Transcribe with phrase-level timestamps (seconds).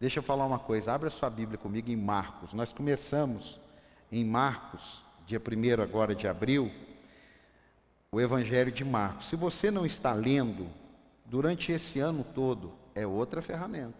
[0.00, 2.52] Deixa eu falar uma coisa, abra sua Bíblia comigo em Marcos.
[2.52, 3.58] Nós começamos
[4.12, 6.70] em Marcos, dia 1 agora de abril,
[8.12, 9.26] o Evangelho de Marcos.
[9.26, 10.68] Se você não está lendo,
[11.24, 13.98] durante esse ano todo, é outra ferramenta.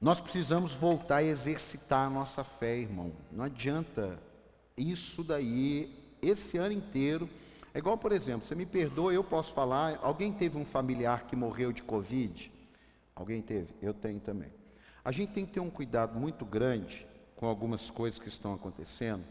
[0.00, 3.12] Nós precisamos voltar a exercitar a nossa fé, irmão.
[3.30, 4.18] Não adianta
[4.74, 7.28] isso daí, esse ano inteiro.
[7.74, 9.98] É igual, por exemplo, você me perdoa, eu posso falar.
[10.02, 12.50] Alguém teve um familiar que morreu de Covid?
[13.18, 13.74] Alguém teve?
[13.82, 14.48] Eu tenho também.
[15.04, 17.04] A gente tem que ter um cuidado muito grande
[17.34, 19.24] com algumas coisas que estão acontecendo,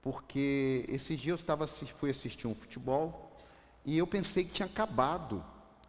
[0.00, 3.36] porque esses dias eu estava, fui assistir um futebol
[3.84, 5.44] e eu pensei que tinha acabado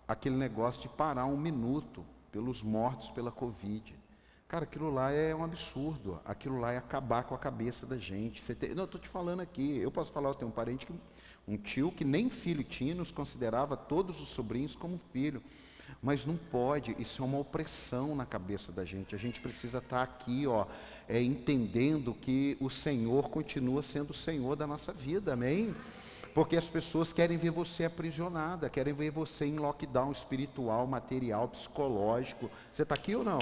[0.06, 3.96] aquele negócio de parar um minuto pelos mortos pela Covid.
[4.50, 6.20] Cara, aquilo lá é um absurdo.
[6.26, 8.42] Aquilo lá é acabar com a cabeça da gente.
[8.56, 8.70] Tem...
[8.70, 9.78] Não, eu estou te falando aqui.
[9.78, 10.94] Eu posso falar, eu tenho um parente, que,
[11.48, 15.42] um tio que nem filho tinha, nos considerava todos os sobrinhos como filho.
[16.02, 19.16] Mas não pode, isso é uma opressão na cabeça da gente.
[19.16, 20.66] A gente precisa estar aqui, ó,
[21.08, 25.76] é, entendendo que o Senhor continua sendo o Senhor da nossa vida, amém?
[26.34, 32.52] Porque as pessoas querem ver você aprisionada, querem ver você em lockdown espiritual, material, psicológico.
[32.72, 33.40] Você está aqui ou não?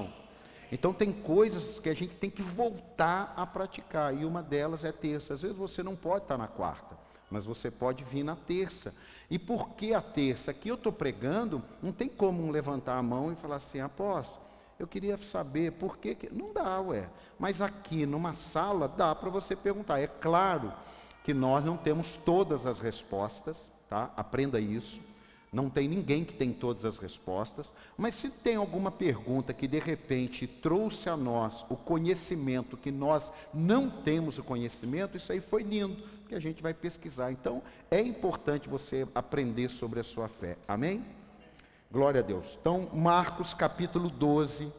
[0.72, 4.92] Então tem coisas que a gente tem que voltar a praticar, e uma delas é
[4.92, 5.34] terça.
[5.34, 6.98] Às vezes você não pode estar na quarta,
[7.30, 8.94] mas você pode vir na terça.
[9.30, 10.52] E por que a terça?
[10.52, 14.46] Aqui eu estou pregando, não tem como levantar a mão e falar assim, apóstolo,
[14.78, 16.18] eu queria saber por que.
[16.32, 17.08] Não dá, ué.
[17.40, 20.00] Mas aqui numa sala dá para você perguntar.
[20.00, 20.74] É claro
[21.24, 24.12] que nós não temos todas as respostas, tá?
[24.16, 25.02] Aprenda isso.
[25.52, 29.80] Não tem ninguém que tem todas as respostas, mas se tem alguma pergunta que de
[29.80, 35.64] repente trouxe a nós o conhecimento que nós não temos o conhecimento, isso aí foi
[35.64, 37.32] lindo, que a gente vai pesquisar.
[37.32, 40.58] Então, é importante você aprender sobre a sua fé.
[40.68, 41.06] Amém?
[41.92, 42.58] Glória a Deus.
[42.60, 44.72] Então, Marcos capítulo 12.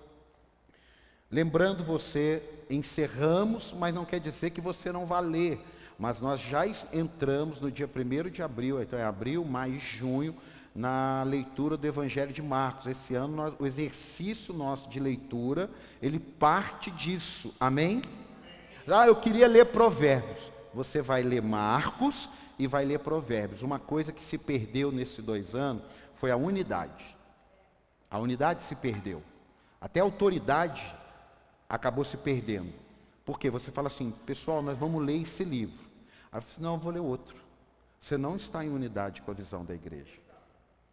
[1.30, 5.60] Lembrando você, encerramos, mas não quer dizer que você não vá ler
[5.98, 10.34] mas nós já entramos no dia 1 de abril, então é abril, maio e junho,
[10.74, 12.86] na leitura do Evangelho de Marcos.
[12.86, 15.70] Esse ano, nós, o exercício nosso de leitura,
[16.02, 18.02] ele parte disso, amém?
[18.86, 20.52] Ah, eu queria ler Provérbios.
[20.76, 22.28] Você vai ler Marcos
[22.58, 23.62] e vai ler Provérbios.
[23.62, 25.82] Uma coisa que se perdeu nesses dois anos
[26.16, 27.16] foi a unidade.
[28.10, 29.22] A unidade se perdeu.
[29.80, 30.84] Até a autoridade
[31.66, 32.74] acabou se perdendo.
[33.24, 35.82] Porque você fala assim, pessoal, nós vamos ler esse livro.
[36.30, 37.36] Aí eu não, eu vou ler outro.
[37.98, 40.12] Você não está em unidade com a visão da igreja.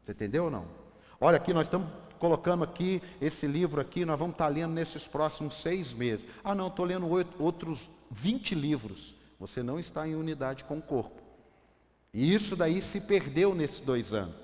[0.01, 0.65] Você entendeu ou não?
[1.19, 1.89] Olha aqui, nós estamos
[2.19, 6.25] colocando aqui esse livro aqui, nós vamos estar lendo nesses próximos seis meses.
[6.41, 7.05] Ah, não, estou lendo
[7.37, 9.21] outros 20 livros.
[9.43, 11.21] Você não está em unidade com o corpo.
[12.13, 14.37] E isso daí se perdeu nesses dois anos.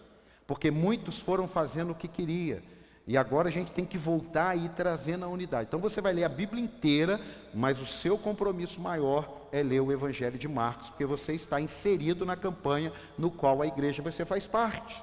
[0.45, 2.61] Porque muitos foram fazendo o que queria.
[3.07, 5.67] E agora a gente tem que voltar e trazer na unidade.
[5.69, 7.17] Então você vai ler a Bíblia inteira,
[7.53, 12.25] mas o seu compromisso maior é ler o Evangelho de Marcos, porque você está inserido
[12.25, 15.01] na campanha no qual a igreja você faz parte.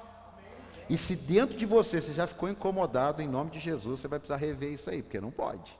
[0.87, 4.19] E se dentro de você você já ficou incomodado, em nome de Jesus, você vai
[4.19, 5.75] precisar rever isso aí, porque não pode.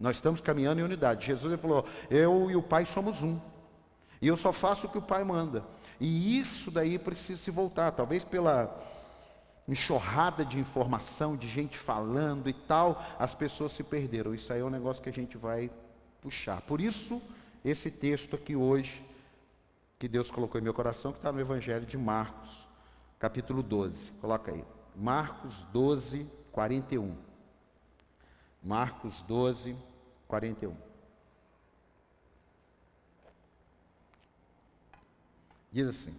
[0.00, 1.26] Nós estamos caminhando em unidade.
[1.26, 3.38] Jesus falou: Eu e o Pai somos um.
[4.22, 5.62] E eu só faço o que o Pai manda.
[6.00, 8.78] E isso daí precisa se voltar, talvez pela
[9.68, 14.34] enxurrada de informação, de gente falando e tal, as pessoas se perderam.
[14.34, 15.70] Isso aí é um negócio que a gente vai
[16.20, 16.62] puxar.
[16.62, 17.22] Por isso,
[17.64, 19.04] esse texto aqui hoje,
[19.98, 22.66] que Deus colocou em meu coração, que está no Evangelho de Marcos,
[23.18, 24.10] capítulo 12.
[24.12, 24.64] Coloca aí.
[24.96, 27.14] Marcos 12, 41.
[28.62, 29.89] Marcos 12, 41.
[35.72, 36.14] Diz assim: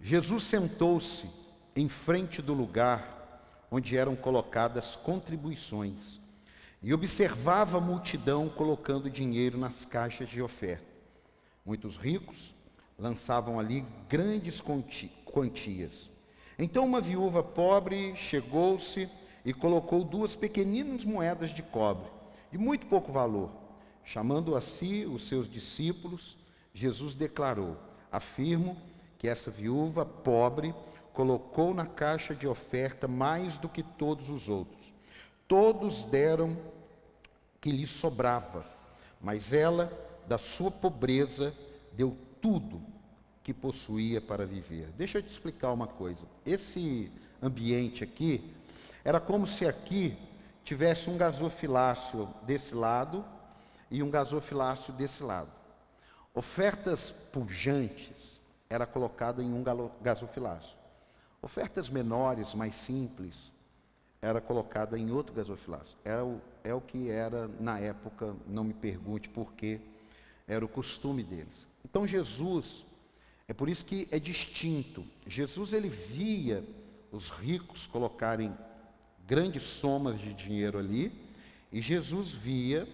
[0.00, 1.28] Jesus sentou-se
[1.74, 6.20] em frente do lugar onde eram colocadas contribuições
[6.82, 10.86] e observava a multidão colocando dinheiro nas caixas de oferta.
[11.64, 12.54] Muitos ricos
[12.98, 16.10] lançavam ali grandes quantias.
[16.58, 19.08] Então uma viúva pobre chegou-se
[19.44, 22.10] e colocou duas pequeninas moedas de cobre,
[22.54, 23.50] de muito pouco valor.
[24.04, 26.38] Chamando a si os seus discípulos,
[26.72, 27.76] Jesus declarou:
[28.12, 28.76] Afirmo
[29.18, 30.72] que essa viúva pobre
[31.12, 34.94] colocou na caixa de oferta mais do que todos os outros.
[35.48, 36.56] Todos deram
[37.60, 38.64] que lhe sobrava,
[39.20, 39.92] mas ela,
[40.28, 41.52] da sua pobreza,
[41.92, 42.80] deu tudo
[43.42, 44.90] que possuía para viver.
[44.96, 46.22] Deixa eu te explicar uma coisa.
[46.46, 47.10] Esse
[47.42, 48.48] ambiente aqui
[49.02, 50.16] era como se aqui
[50.64, 53.24] tivesse um gasofilácio desse lado
[53.90, 55.50] e um gasofilácio desse lado.
[56.34, 59.62] Ofertas pujantes era colocada em um
[60.00, 60.76] gasofilácio.
[61.40, 63.52] Ofertas menores, mais simples,
[64.20, 65.96] era colocada em outro gasofilácio.
[66.02, 69.80] Era o, é o que era na época, não me pergunte por quê,
[70.48, 71.66] era o costume deles.
[71.84, 72.86] Então Jesus,
[73.46, 75.04] é por isso que é distinto.
[75.26, 76.64] Jesus ele via
[77.12, 78.56] os ricos colocarem
[79.26, 81.12] grandes somas de dinheiro ali,
[81.72, 82.88] e Jesus via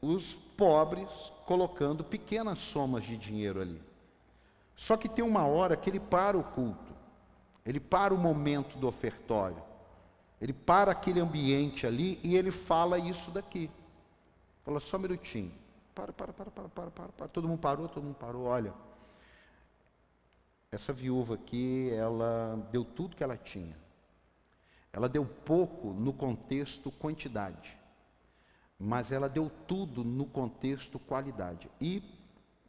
[0.00, 1.08] os pobres
[1.46, 3.80] colocando pequenas somas de dinheiro ali.
[4.74, 6.92] Só que tem uma hora que ele para o culto,
[7.64, 9.62] ele para o momento do ofertório.
[10.40, 13.70] Ele para aquele ambiente ali e ele fala isso daqui.
[14.64, 15.52] Fala só um minutinho.
[15.94, 17.28] Para, para, para, para, para, para, para.
[17.28, 18.46] Todo mundo parou, todo mundo parou.
[18.46, 18.74] Olha,
[20.72, 23.76] essa viúva aqui, ela deu tudo que ela tinha.
[24.92, 27.76] Ela deu pouco no contexto quantidade,
[28.78, 31.70] mas ela deu tudo no contexto qualidade.
[31.80, 32.02] E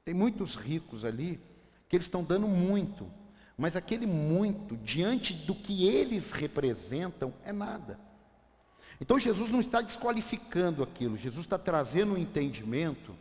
[0.06, 1.40] tem muitos ricos ali
[1.90, 3.12] que eles estão dando muito,
[3.58, 8.00] mas aquele muito, diante do que eles representam, é nada.
[9.02, 13.14] Então Jesus não está desqualificando aquilo, Jesus está trazendo um entendimento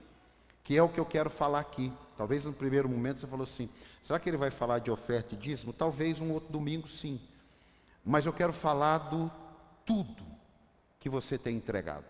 [0.63, 1.93] que é o que eu quero falar aqui.
[2.17, 3.69] Talvez no primeiro momento você falou assim:
[4.03, 5.73] será que ele vai falar de oferta e dízimo?
[5.73, 7.21] Talvez um outro domingo sim.
[8.05, 9.31] Mas eu quero falar do
[9.85, 10.25] tudo
[10.99, 12.05] que você tem entregado.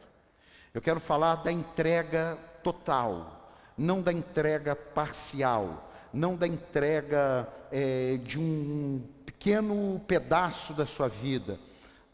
[0.73, 8.39] Eu quero falar da entrega total, não da entrega parcial não da entrega é, de
[8.39, 11.59] um pequeno pedaço da sua vida.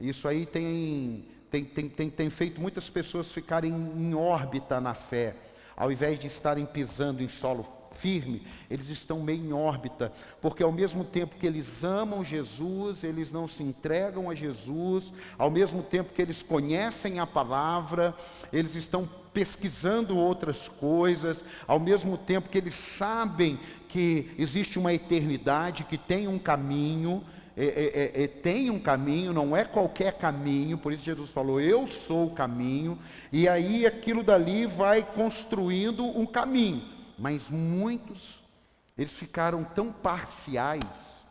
[0.01, 5.35] Isso aí tem, tem, tem, tem, tem feito muitas pessoas ficarem em órbita na fé,
[5.77, 7.67] ao invés de estarem pisando em solo
[7.99, 13.31] firme, eles estão meio em órbita, porque ao mesmo tempo que eles amam Jesus, eles
[13.31, 18.15] não se entregam a Jesus, ao mesmo tempo que eles conhecem a palavra,
[18.53, 23.59] eles estão pesquisando outras coisas, ao mesmo tempo que eles sabem
[23.89, 27.23] que existe uma eternidade, que tem um caminho,
[27.57, 31.61] é, é, é, é, tem um caminho, não é qualquer caminho, por isso Jesus falou:
[31.61, 32.97] Eu sou o caminho,
[33.33, 36.98] e aí aquilo dali vai construindo um caminho.
[37.19, 38.39] Mas muitos,
[38.97, 41.27] eles ficaram tão parciais,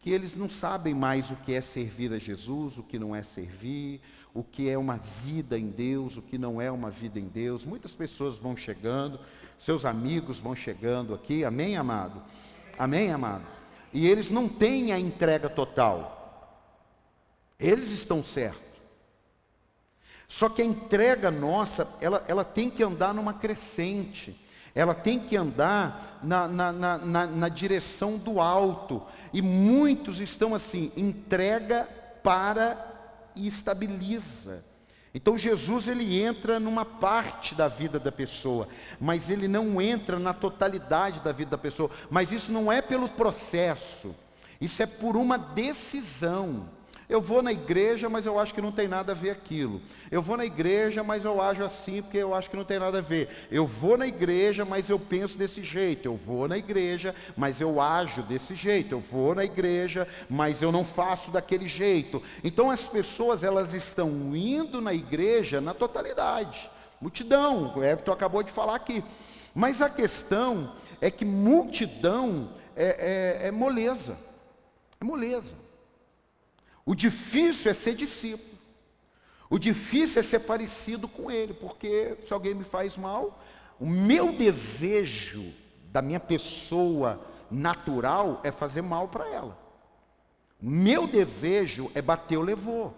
[0.00, 3.22] que eles não sabem mais o que é servir a Jesus, o que não é
[3.22, 4.00] servir,
[4.32, 7.64] o que é uma vida em Deus, o que não é uma vida em Deus.
[7.64, 9.18] Muitas pessoas vão chegando,
[9.58, 12.22] seus amigos vão chegando aqui, amém, amado?
[12.78, 13.44] Amém, amado?
[13.92, 16.16] E eles não têm a entrega total.
[17.58, 18.68] Eles estão certos.
[20.28, 24.38] Só que a entrega nossa, ela, ela tem que andar numa crescente.
[24.78, 29.02] Ela tem que andar na, na, na, na, direção do alto.
[29.32, 31.88] E muitos estão assim, entrega
[32.22, 32.78] para
[33.34, 34.64] e estabiliza.
[35.12, 38.68] Então Jesus ele entra numa parte da vida da pessoa,
[39.00, 41.90] mas ele não entra na totalidade da vida da pessoa.
[42.08, 44.14] Mas isso não é pelo processo,
[44.60, 46.68] isso é por uma decisão.
[47.08, 49.80] Eu vou na igreja, mas eu acho que não tem nada a ver aquilo.
[50.10, 52.98] Eu vou na igreja, mas eu ajo assim porque eu acho que não tem nada
[52.98, 53.30] a ver.
[53.50, 56.04] Eu vou na igreja, mas eu penso desse jeito.
[56.04, 58.94] Eu vou na igreja, mas eu ajo desse jeito.
[58.94, 62.22] Eu vou na igreja, mas eu não faço daquele jeito.
[62.44, 66.70] Então as pessoas elas estão indo na igreja na totalidade.
[67.00, 69.02] Multidão, o Everton acabou de falar aqui.
[69.54, 74.18] Mas a questão é que multidão é, é, é moleza.
[75.00, 75.67] É moleza.
[76.88, 78.58] O difícil é ser discípulo.
[79.50, 83.44] O difícil é ser parecido com ele, porque se alguém me faz mal,
[83.78, 85.52] o meu desejo
[85.92, 87.20] da minha pessoa
[87.50, 89.58] natural é fazer mal para ela.
[90.58, 92.94] Meu desejo é bater o levou.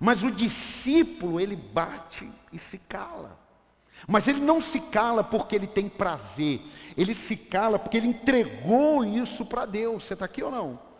[0.00, 3.38] Mas o discípulo, ele bate e se cala.
[4.08, 6.62] Mas ele não se cala porque ele tem prazer,
[6.96, 10.04] ele se cala porque ele entregou isso para Deus.
[10.04, 10.91] Você está aqui ou não?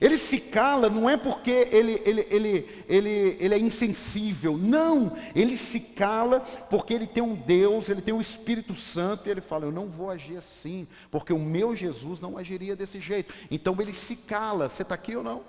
[0.00, 5.56] Ele se cala não é porque ele, ele, ele, ele, ele é insensível, não, ele
[5.56, 9.40] se cala porque ele tem um Deus, ele tem o um Espírito Santo, e ele
[9.40, 13.34] fala: Eu não vou agir assim, porque o meu Jesus não agiria desse jeito.
[13.50, 15.42] Então ele se cala, você está aqui ou não?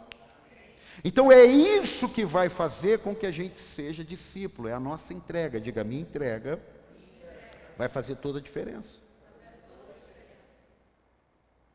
[1.04, 5.14] Então é isso que vai fazer com que a gente seja discípulo, é a nossa
[5.14, 5.60] entrega.
[5.60, 6.60] Diga, minha entrega
[7.78, 8.98] vai fazer toda a diferença.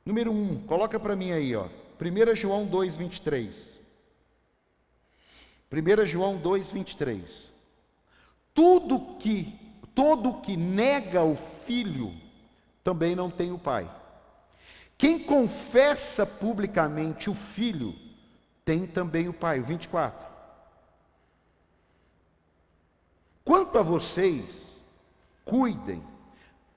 [0.05, 1.69] Número um, coloca para mim aí, ó.
[2.03, 3.81] 1 João 2, 23.
[5.73, 7.53] 1 João 2, 23.
[8.55, 9.59] Tudo que,
[9.95, 12.15] todo que nega o filho,
[12.85, 13.91] também não tem o pai.
[14.99, 17.95] Quem confessa publicamente o filho,
[18.65, 19.61] tem também o pai.
[19.61, 20.31] 24.
[23.45, 24.45] Quanto a vocês,
[25.45, 26.03] cuidem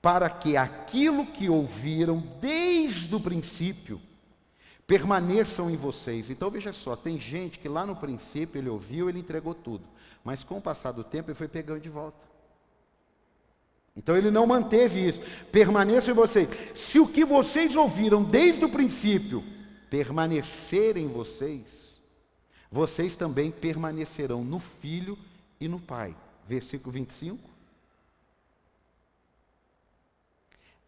[0.02, 4.00] para que aquilo que ouviram desde o princípio,
[4.86, 6.30] permaneçam em vocês.
[6.30, 9.84] Então veja só, tem gente que lá no princípio ele ouviu, ele entregou tudo,
[10.22, 12.26] mas com o passar do tempo ele foi pegando de volta.
[13.96, 15.20] Então ele não manteve isso.
[15.50, 16.48] Permaneçam em vocês.
[16.74, 19.42] Se o que vocês ouviram desde o princípio
[19.88, 21.98] permanecer em vocês,
[22.70, 25.18] vocês também permanecerão no Filho
[25.58, 26.14] e no Pai.
[26.46, 27.56] Versículo 25.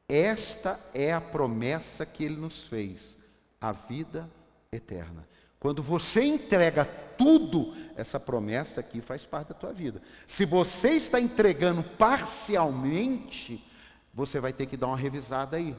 [0.07, 3.17] Esta é a promessa que ele nos fez,
[3.61, 4.29] a vida
[4.71, 5.27] eterna.
[5.59, 10.01] Quando você entrega tudo, essa promessa aqui faz parte da tua vida.
[10.27, 13.65] Se você está entregando parcialmente,
[14.15, 15.77] você vai ter que dar uma revisada aí.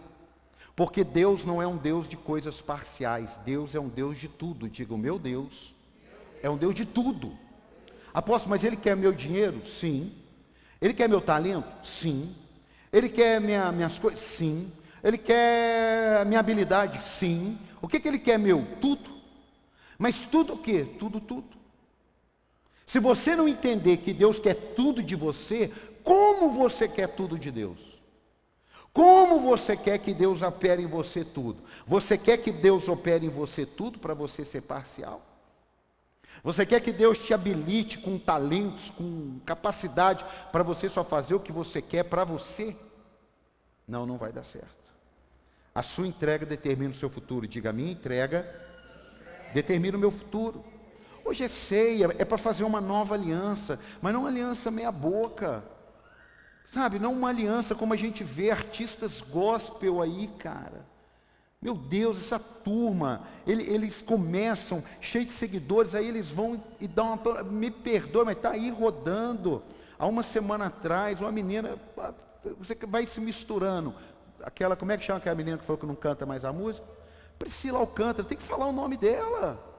[0.75, 4.69] Porque Deus não é um Deus de coisas parciais, Deus é um Deus de tudo.
[4.69, 5.74] Diga, o meu Deus
[6.41, 7.38] é um Deus de tudo.
[8.13, 9.65] Apóstolo, mas Ele quer meu dinheiro?
[9.65, 10.13] Sim.
[10.81, 11.86] Ele quer meu talento?
[11.86, 12.36] Sim.
[12.91, 14.19] Ele quer minha, minhas coisas?
[14.19, 14.71] Sim.
[15.03, 17.03] Ele quer minha habilidade?
[17.03, 17.57] Sim.
[17.81, 18.65] O que, que Ele quer meu?
[18.81, 19.09] Tudo.
[19.98, 20.86] Mas tudo o quê?
[20.98, 21.57] Tudo, tudo.
[22.86, 25.71] Se você não entender que Deus quer tudo de você,
[26.03, 27.79] como você quer tudo de Deus?
[28.91, 31.63] Como você quer que Deus opere em você tudo?
[31.86, 35.21] Você quer que Deus opere em você tudo para você ser parcial?
[36.43, 41.39] Você quer que Deus te habilite com talentos, com capacidade para você só fazer o
[41.39, 42.75] que você quer para você?
[43.88, 44.78] Não, não vai dar certo.
[45.73, 47.47] A sua entrega determina o seu futuro.
[47.47, 48.49] Diga, a minha entrega
[49.53, 50.63] determina o meu futuro.
[51.23, 55.63] Hoje é ceia, é para fazer uma nova aliança, mas não uma aliança meia boca.
[56.71, 60.85] Sabe, não uma aliança como a gente vê artistas gospel aí, cara.
[61.61, 67.13] Meu Deus, essa turma, ele, eles começam cheios de seguidores, aí eles vão e dão
[67.13, 67.43] uma.
[67.43, 69.61] Me perdoe, mas está aí rodando.
[69.97, 71.77] Há uma semana atrás, uma menina,
[72.57, 73.93] você vai se misturando.
[74.43, 76.86] Aquela, como é que chama aquela menina que falou que não canta mais a música?
[77.38, 79.69] Priscila Alcântara, tem que falar o nome dela.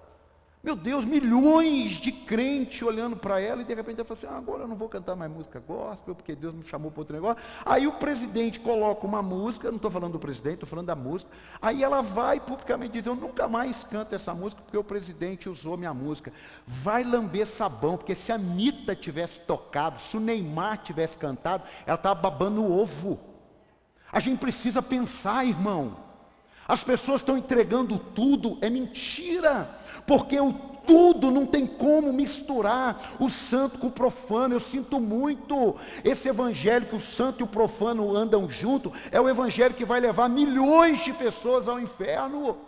[0.63, 4.37] Meu Deus, milhões de crentes olhando para ela e de repente ela fala assim: ah,
[4.37, 7.43] agora eu não vou cantar mais música gospel, porque Deus me chamou para outro negócio.
[7.65, 11.31] Aí o presidente coloca uma música, não estou falando do presidente, estou falando da música.
[11.63, 15.79] Aí ela vai publicamente dizer: eu nunca mais canto essa música porque o presidente usou
[15.79, 16.31] minha música.
[16.67, 21.97] Vai lamber sabão, porque se a Anitta tivesse tocado, se o Neymar tivesse cantado, ela
[21.97, 23.30] estava babando o ovo.
[24.13, 25.97] A gente precisa pensar, irmão.
[26.67, 29.69] As pessoas estão entregando tudo, é mentira,
[30.07, 30.53] porque o
[30.91, 34.55] tudo não tem como misturar o santo com o profano.
[34.55, 35.77] Eu sinto muito.
[36.03, 40.01] Esse evangelho que o santo e o profano andam junto é o evangelho que vai
[40.01, 42.59] levar milhões de pessoas ao inferno.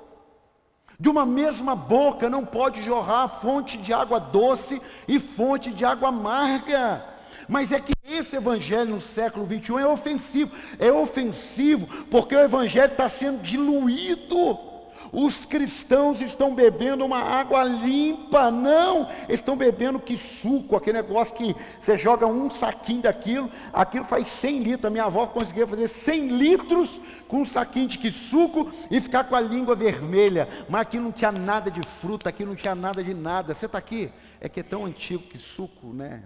[1.01, 6.11] De uma mesma boca não pode jorrar fonte de água doce e fonte de água
[6.11, 7.12] amarga.
[7.49, 10.53] Mas é que esse evangelho no século 21 é ofensivo.
[10.79, 14.73] É ofensivo porque o evangelho está sendo diluído.
[15.13, 21.55] Os cristãos estão bebendo uma água limpa, não, estão bebendo que suco, aquele negócio que
[21.79, 24.87] você joga um saquinho daquilo, aquilo faz 100 litros.
[24.87, 29.25] A minha avó conseguia fazer 100 litros com um saquinho de que suco e ficar
[29.25, 33.05] com a língua vermelha, mas aqui não tinha nada de fruta, aqui não tinha nada
[33.05, 33.55] de nada.
[33.55, 34.11] Você está aqui?
[34.41, 36.23] É que é tão antigo que suco, né?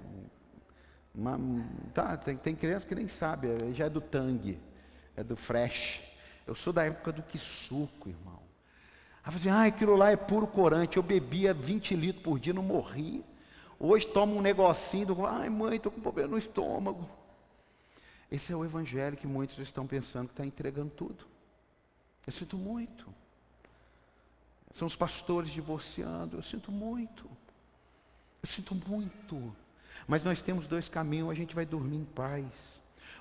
[1.17, 1.39] Uma,
[1.95, 4.61] tá, tem, tem criança que nem sabe, é, já é do tangue,
[5.17, 6.03] é do fresh.
[6.47, 8.39] Eu sou da época do que suco, irmão.
[9.25, 10.99] Aí você, ah, aquilo lá é puro corante.
[10.99, 13.25] Eu bebia 20 litros por dia, não morri.
[13.81, 17.09] Hoje tomo um negocinho, do, ai mãe, estou com problema no estômago.
[18.31, 21.25] Esse é o evangelho que muitos estão pensando que está entregando tudo.
[22.27, 23.13] Eu sinto muito.
[24.75, 27.25] São os pastores divorciando, eu sinto muito.
[28.43, 29.57] Eu sinto muito.
[30.07, 32.47] Mas nós temos dois caminhos, a gente vai dormir em paz,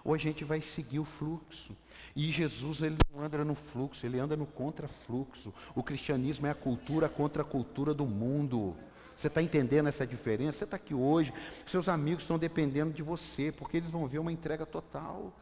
[0.03, 1.75] ou a gente vai seguir o fluxo.
[2.15, 5.53] E Jesus, ele não anda no fluxo, ele anda no contrafluxo.
[5.73, 8.75] O cristianismo é a cultura contra a cultura do mundo.
[9.17, 10.59] Você está entendendo essa diferença?
[10.59, 11.33] Você está aqui hoje,
[11.65, 15.33] seus amigos estão dependendo de você, porque eles vão ver uma entrega total.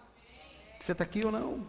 [0.79, 1.67] Você está aqui ou não?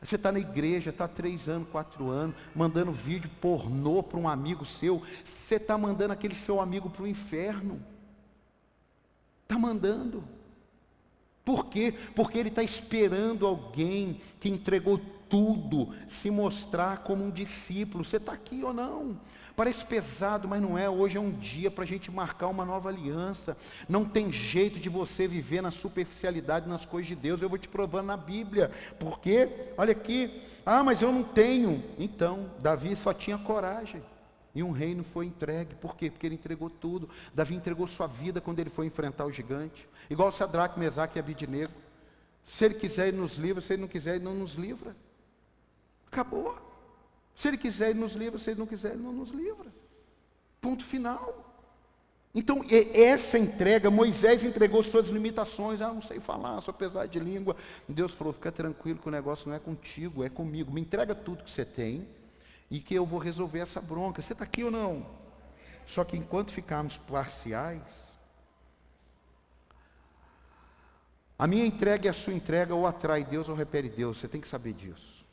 [0.00, 4.64] Você está na igreja, está três anos, quatro anos, mandando vídeo pornô para um amigo
[4.64, 5.02] seu.
[5.24, 7.82] Você está mandando aquele seu amigo para o inferno.
[9.48, 10.22] Está mandando.
[11.42, 11.94] Por quê?
[12.14, 18.04] Porque ele está esperando alguém que entregou tudo se mostrar como um discípulo.
[18.04, 19.18] Você está aqui ou não?
[19.56, 20.90] Parece pesado, mas não é.
[20.90, 23.56] Hoje é um dia para a gente marcar uma nova aliança.
[23.88, 27.40] Não tem jeito de você viver na superficialidade nas coisas de Deus.
[27.40, 28.70] Eu vou te provando na Bíblia.
[29.00, 31.82] Porque, olha aqui, ah, mas eu não tenho.
[31.98, 34.02] Então, Davi só tinha coragem.
[34.58, 35.74] E um reino foi entregue.
[35.74, 36.10] Por quê?
[36.10, 37.08] Porque ele entregou tudo.
[37.34, 39.88] Davi entregou sua vida quando ele foi enfrentar o gigante.
[40.10, 41.72] Igual Sadraque, Mesaque e Abidinego.
[42.44, 43.62] Se ele quiser, ele nos livra.
[43.62, 44.96] Se ele não quiser, ele não nos livra.
[46.10, 46.58] Acabou.
[47.38, 48.38] Se Ele quiser, Ele nos livra.
[48.38, 49.66] Se Ele não quiser, Ele não nos livra.
[50.60, 51.44] Ponto final.
[52.34, 52.60] Então,
[52.92, 55.80] essa entrega, Moisés entregou suas limitações.
[55.80, 57.56] Ah, não sei falar, sou pesado de língua.
[57.88, 60.72] Deus falou: fica tranquilo que o negócio não é contigo, é comigo.
[60.72, 62.06] Me entrega tudo que você tem
[62.70, 64.20] e que eu vou resolver essa bronca.
[64.20, 65.06] Você está aqui ou não?
[65.86, 67.82] Só que enquanto ficarmos parciais,
[71.38, 74.18] a minha entrega e a sua entrega ou atrai Deus ou repele Deus.
[74.18, 75.24] Você tem que saber disso.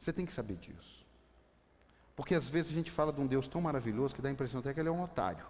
[0.00, 1.06] Você tem que saber disso.
[2.16, 4.60] Porque às vezes a gente fala de um Deus tão maravilhoso que dá a impressão
[4.60, 5.46] até que ele é um otário.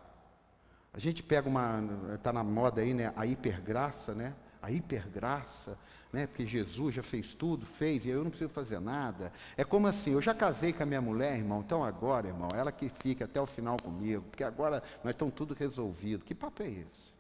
[0.92, 1.82] A gente pega uma,
[2.14, 4.34] está na moda aí, né, a hipergraça, né?
[4.62, 5.76] A hipergraça,
[6.14, 6.28] né?
[6.28, 9.32] Porque Jesus já fez tudo, fez, e eu não preciso fazer nada.
[9.56, 12.70] É como assim, eu já casei com a minha mulher, irmão, então agora, irmão, ela
[12.70, 16.24] que fica até o final comigo, porque agora nós estamos tudo resolvido.
[16.24, 17.12] Que papo é esse?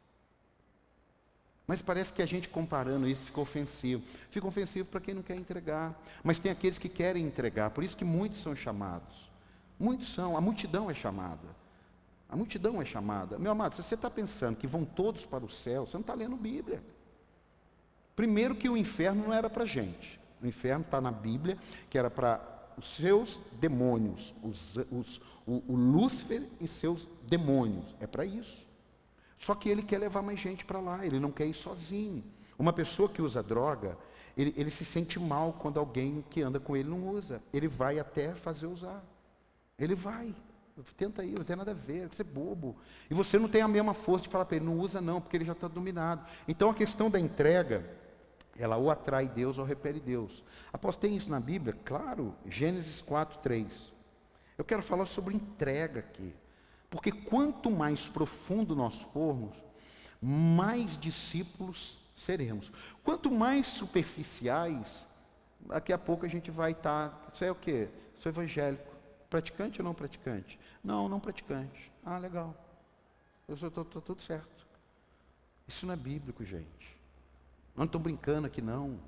[1.66, 4.04] Mas parece que a gente comparando isso fica ofensivo.
[4.30, 5.98] Fica ofensivo para quem não quer entregar.
[6.22, 9.28] Mas tem aqueles que querem entregar, por isso que muitos são chamados.
[9.78, 11.48] Muitos são, a multidão é chamada.
[12.28, 13.38] A multidão é chamada.
[13.38, 16.14] Meu amado, se você está pensando que vão todos para o céu, você não está
[16.14, 16.80] lendo Bíblia.
[18.14, 20.20] Primeiro que o inferno não era para gente.
[20.42, 22.40] O inferno está na Bíblia, que era para
[22.76, 27.94] os seus demônios, os, os, o, o Lúcifer e seus demônios.
[28.00, 28.66] É para isso.
[29.38, 32.24] Só que ele quer levar mais gente para lá, ele não quer ir sozinho.
[32.58, 33.98] Uma pessoa que usa droga,
[34.36, 37.42] ele, ele se sente mal quando alguém que anda com ele não usa.
[37.52, 39.04] Ele vai até fazer usar.
[39.78, 40.34] Ele vai.
[40.96, 42.76] Tenta aí, não tem nada a ver, você é bobo.
[43.08, 45.36] E você não tem a mesma força de falar para ele, não usa não, porque
[45.36, 46.26] ele já está dominado.
[46.48, 47.88] Então a questão da entrega,
[48.56, 50.44] ela ou atrai Deus ou repele Deus.
[50.72, 51.76] Após tem isso na Bíblia?
[51.84, 53.92] Claro, Gênesis 4, 3.
[54.56, 56.34] Eu quero falar sobre entrega aqui.
[56.88, 59.56] Porque quanto mais profundo nós formos,
[60.22, 62.70] mais discípulos seremos.
[63.02, 65.06] Quanto mais superficiais,
[65.60, 67.10] daqui a pouco a gente vai estar.
[67.10, 67.88] Tá, isso é o quê?
[68.18, 68.94] Sou evangélico.
[69.28, 70.58] Praticante ou não praticante?
[70.82, 71.90] Não, não praticante.
[72.04, 72.54] Ah, legal.
[73.48, 74.64] Eu estou tudo certo.
[75.66, 76.93] Isso não é bíblico, gente.
[77.76, 78.98] Não estou brincando aqui, não.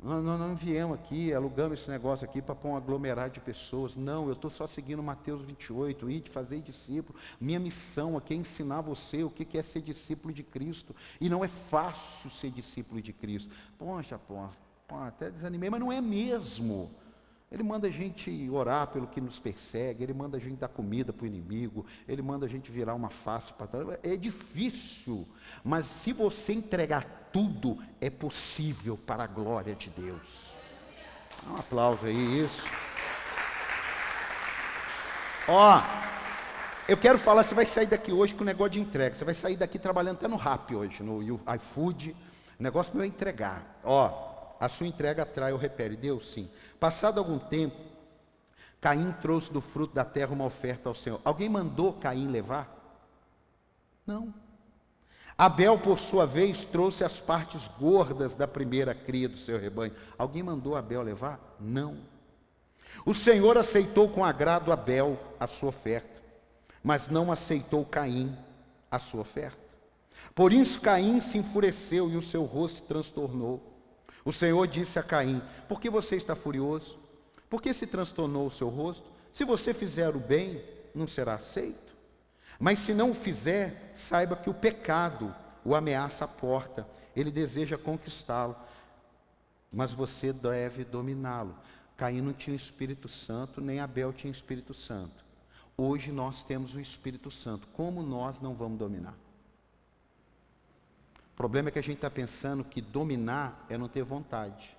[0.00, 3.96] Nós não, viemos aqui, alugamos esse negócio aqui para pôr um aglomerado de pessoas.
[3.96, 7.18] Não, eu estou só seguindo Mateus 28, ir de fazer discípulo.
[7.40, 10.94] Minha missão aqui é ensinar você o que é ser discípulo de Cristo.
[11.20, 13.52] E não é fácil ser discípulo de Cristo.
[13.76, 14.36] Poxa, pô,
[15.00, 16.90] até desanimei, mas não é mesmo.
[17.50, 21.14] Ele manda a gente orar pelo que nos persegue, ele manda a gente dar comida
[21.14, 23.98] para o inimigo, ele manda a gente virar uma face para trás.
[24.02, 25.26] É difícil,
[25.64, 30.52] mas se você entregar tudo, é possível para a glória de Deus.
[31.48, 32.62] Um aplauso aí, isso.
[35.48, 35.80] Ó,
[36.86, 39.14] eu quero falar, você vai sair daqui hoje com o negócio de entrega.
[39.14, 41.22] Você vai sair daqui trabalhando até no RAP hoje, no
[41.54, 42.14] iFood.
[42.60, 43.80] O negócio meu é entregar.
[43.82, 45.96] Ó, a sua entrega atrai ou repele?
[45.96, 46.50] Deus sim.
[46.78, 47.76] Passado algum tempo,
[48.80, 51.20] Caim trouxe do fruto da terra uma oferta ao Senhor.
[51.24, 52.74] Alguém mandou Caim levar?
[54.06, 54.32] Não.
[55.36, 59.94] Abel, por sua vez, trouxe as partes gordas da primeira cria do seu rebanho.
[60.16, 61.38] Alguém mandou Abel levar?
[61.60, 61.98] Não.
[63.06, 66.22] O Senhor aceitou com agrado Abel a sua oferta,
[66.82, 68.36] mas não aceitou Caim
[68.90, 69.58] a sua oferta.
[70.34, 73.62] Por isso Caim se enfureceu e o seu rosto se transtornou.
[74.24, 76.98] O Senhor disse a Caim: Por que você está furioso?
[77.48, 79.08] Por que se transtornou o seu rosto?
[79.32, 80.62] Se você fizer o bem,
[80.94, 81.96] não será aceito.
[82.58, 87.76] Mas se não o fizer, saiba que o pecado o ameaça à porta, ele deseja
[87.76, 88.56] conquistá-lo,
[89.70, 91.54] mas você deve dominá-lo.
[91.96, 95.24] Caim não tinha Espírito Santo, nem Abel tinha Espírito Santo.
[95.76, 97.68] Hoje nós temos o Espírito Santo.
[97.68, 99.14] Como nós não vamos dominar?
[101.38, 104.76] O problema é que a gente está pensando que dominar é não ter vontade.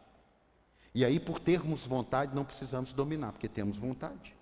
[0.93, 4.35] E aí, por termos vontade, não precisamos dominar, porque temos vontade.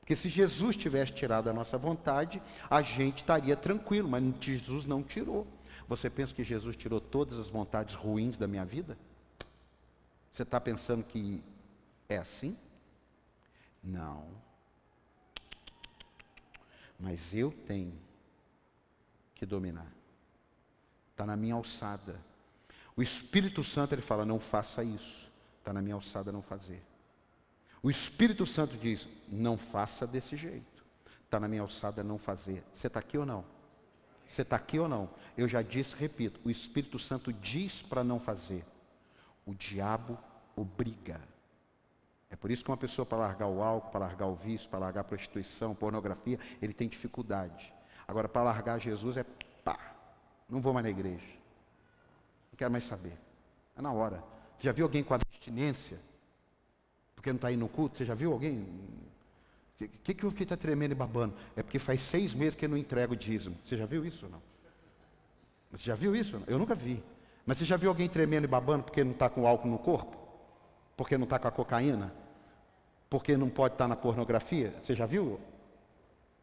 [0.00, 5.04] Porque se Jesus tivesse tirado a nossa vontade, a gente estaria tranquilo, mas Jesus não
[5.04, 5.46] tirou.
[5.86, 8.98] Você pensa que Jesus tirou todas as vontades ruins da minha vida?
[10.32, 11.44] Você está pensando que
[12.08, 12.56] é assim?
[13.80, 14.26] Não.
[16.98, 17.94] Mas eu tenho
[19.36, 20.01] que dominar
[21.12, 22.20] está na minha alçada.
[22.96, 26.82] O Espírito Santo ele fala: não faça isso, está na minha alçada não fazer.
[27.82, 30.84] O Espírito Santo diz: não faça desse jeito,
[31.24, 32.64] está na minha alçada não fazer.
[32.72, 33.44] Você está aqui ou não?
[34.26, 35.10] Você está aqui ou não?
[35.36, 38.64] Eu já disse, repito: o Espírito Santo diz para não fazer,
[39.46, 40.18] o diabo
[40.56, 41.20] obriga.
[42.30, 44.78] É por isso que uma pessoa para largar o álcool, para largar o vício, para
[44.78, 47.72] largar a prostituição, pornografia, ele tem dificuldade.
[48.08, 49.24] Agora, para largar Jesus é
[49.62, 49.91] pá,
[50.52, 51.24] não vou mais na igreja.
[52.52, 53.14] Não quero mais saber.
[53.74, 54.22] É na hora.
[54.60, 55.98] Já viu alguém com abstinência?
[57.16, 57.96] Porque não está indo no culto?
[57.96, 58.66] Você já viu alguém?
[59.80, 61.34] O que, que, que está tremendo e babando?
[61.56, 63.56] É porque faz seis meses que eu não entrego o dízimo.
[63.64, 64.42] Você já viu isso ou não?
[65.72, 66.40] Você já viu isso?
[66.46, 67.02] Eu nunca vi.
[67.46, 70.16] Mas você já viu alguém tremendo e babando porque não está com álcool no corpo?
[70.96, 72.12] Porque não está com a cocaína?
[73.08, 74.74] Porque não pode estar tá na pornografia?
[74.82, 75.40] Você já viu?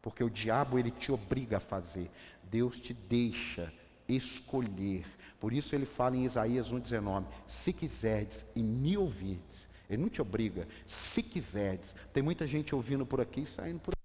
[0.02, 2.10] Porque o diabo ele te obriga a fazer.
[2.42, 3.72] Deus te deixa
[4.14, 5.04] escolher.
[5.38, 10.20] Por isso ele fala em Isaías 1,19: Se quiserdes e me ouvirdes, ele não te
[10.20, 11.94] obriga, se quiserdes.
[12.12, 14.00] Tem muita gente ouvindo por aqui e saindo por aqui.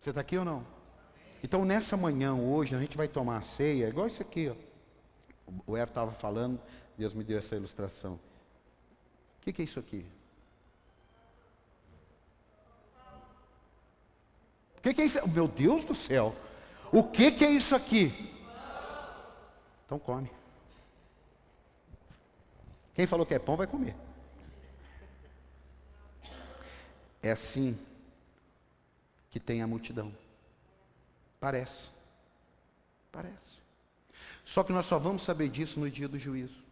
[0.00, 0.64] Você está aqui ou não?
[1.42, 4.54] Então nessa manhã, hoje, a gente vai tomar a ceia, igual isso aqui, ó.
[5.66, 6.60] O Evo estava falando,
[6.96, 8.14] Deus me deu essa ilustração.
[8.14, 8.20] O
[9.42, 10.04] que, que é isso aqui?
[14.78, 15.28] O que, que é isso?
[15.28, 16.34] Meu Deus do céu!
[16.92, 18.35] O que, que é isso aqui?
[19.86, 20.30] Então come.
[22.92, 23.94] Quem falou que é pão vai comer.
[27.22, 27.78] É assim
[29.30, 30.12] que tem a multidão.
[31.38, 31.88] Parece.
[33.12, 33.60] Parece.
[34.44, 36.64] Só que nós só vamos saber disso no dia do juízo.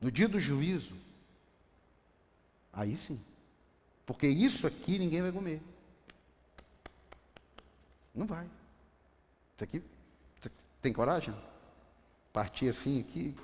[0.00, 0.96] No dia do juízo,
[2.72, 3.20] aí sim.
[4.04, 5.62] Porque isso aqui ninguém vai comer.
[8.14, 8.44] Não vai.
[9.54, 9.82] Isso aqui,
[10.82, 11.34] tem coragem?
[12.32, 13.34] Partir assim aqui.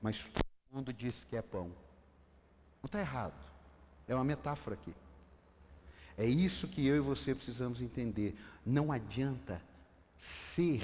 [0.00, 1.66] Mas todo mundo diz que é pão.
[2.82, 3.34] Não está errado.
[4.06, 4.94] É uma metáfora aqui.
[6.16, 8.38] É isso que eu e você precisamos entender.
[8.64, 9.60] Não adianta
[10.18, 10.82] ser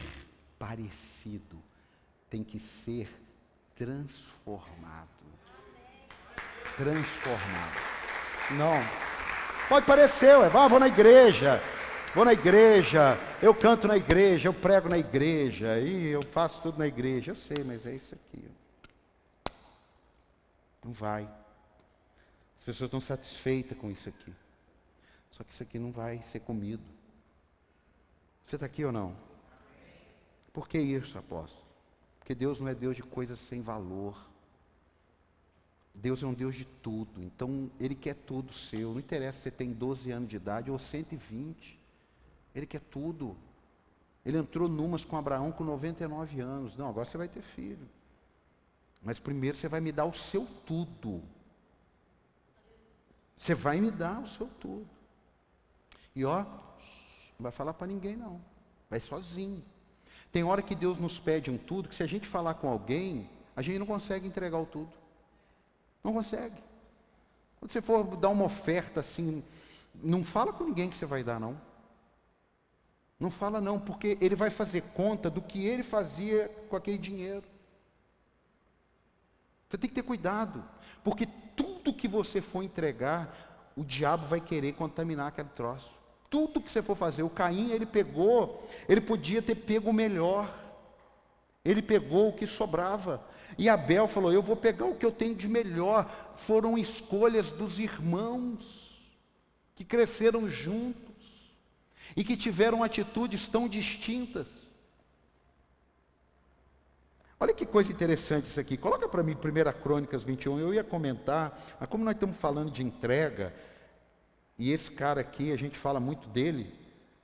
[0.59, 1.63] parecido,
[2.29, 3.09] tem que ser
[3.77, 5.09] transformado.
[6.77, 7.81] Transformado.
[8.53, 8.81] Não.
[9.69, 11.63] Pode parecer, ué, ah, vou na igreja,
[12.15, 16.79] vou na igreja, eu canto na igreja, eu prego na igreja, e eu faço tudo
[16.79, 17.31] na igreja.
[17.31, 18.45] Eu sei, mas é isso aqui.
[20.85, 21.25] Não vai.
[22.59, 24.33] As pessoas estão satisfeitas com isso aqui.
[25.31, 26.83] Só que isso aqui não vai ser comido.
[28.45, 29.17] Você está aqui ou não?
[30.53, 31.65] Por que isso, apóstolo?
[32.19, 34.29] Porque Deus não é Deus de coisas sem valor.
[35.95, 37.23] Deus é um Deus de tudo.
[37.23, 38.93] Então, Ele quer tudo seu.
[38.93, 41.80] Não interessa se você tem 12 anos de idade ou 120.
[42.55, 43.37] Ele quer tudo.
[44.25, 46.77] Ele entrou numas com Abraão com 99 anos.
[46.77, 47.89] Não, agora você vai ter filho.
[49.03, 51.23] Mas primeiro você vai me dar o seu tudo.
[53.37, 54.87] Você vai me dar o seu tudo.
[56.15, 56.49] E ó, não
[57.39, 58.41] vai falar para ninguém não.
[58.91, 59.65] Vai sozinho.
[60.31, 63.29] Tem hora que Deus nos pede um tudo, que se a gente falar com alguém,
[63.57, 64.93] a gente não consegue entregar o tudo.
[66.05, 66.63] Não consegue.
[67.59, 69.43] Quando você for dar uma oferta assim,
[69.95, 71.61] não fala com ninguém que você vai dar, não.
[73.21, 77.45] Não fala não, porque ele vai fazer conta do que ele fazia com aquele dinheiro.
[79.69, 80.65] Você tem que ter cuidado,
[81.05, 85.91] porque tudo que você for entregar, o diabo vai querer contaminar aquele troço.
[86.31, 90.59] Tudo que você for fazer, o Caim, ele pegou, ele podia ter pego o melhor.
[91.63, 93.23] Ele pegou o que sobrava.
[93.59, 96.11] E Abel falou: Eu vou pegar o que eu tenho de melhor.
[96.37, 98.99] Foram escolhas dos irmãos
[99.75, 101.10] que cresceram juntos
[102.17, 104.47] e que tiveram atitudes tão distintas.
[107.39, 108.77] Olha que coisa interessante isso aqui.
[108.77, 110.59] Coloca para mim 1 Crônicas 21.
[110.59, 113.55] Eu ia comentar, mas como nós estamos falando de entrega,
[114.59, 116.71] e esse cara aqui, a gente fala muito dele,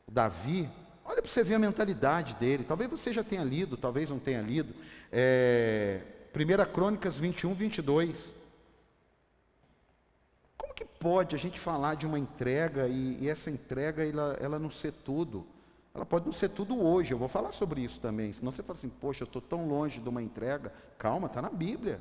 [0.06, 0.70] o Davi,
[1.04, 2.64] olha para você ver a mentalidade dele.
[2.64, 4.74] Talvez você já tenha lido, talvez não tenha lido.
[5.12, 6.00] É,
[6.34, 8.34] 1 Crônicas 21, 22.
[10.76, 14.70] Que pode a gente falar de uma entrega e, e essa entrega ela, ela não
[14.70, 15.44] ser tudo?
[15.94, 18.30] Ela pode não ser tudo hoje, eu vou falar sobre isso também.
[18.30, 20.70] Senão você fala assim, poxa, eu estou tão longe de uma entrega.
[20.98, 21.98] Calma, está na Bíblia.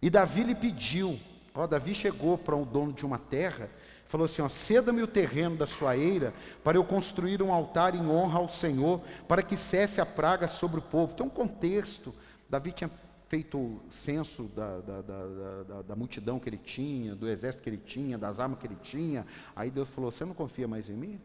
[0.00, 1.18] E Davi lhe pediu,
[1.52, 3.68] ó, Davi chegou para o dono de uma terra,
[4.06, 6.32] falou assim, ó, ceda-me o terreno da sua eira,
[6.62, 10.78] para eu construir um altar em honra ao Senhor, para que cesse a praga sobre
[10.78, 11.14] o povo.
[11.14, 12.14] Tem um contexto.
[12.48, 12.90] Davi tinha
[13.34, 18.16] feito censo da, da, da, da, multidão que ele tinha, do exército que ele tinha,
[18.16, 19.26] das armas que ele tinha.
[19.56, 21.20] Aí Deus falou: Você não confia mais em mim?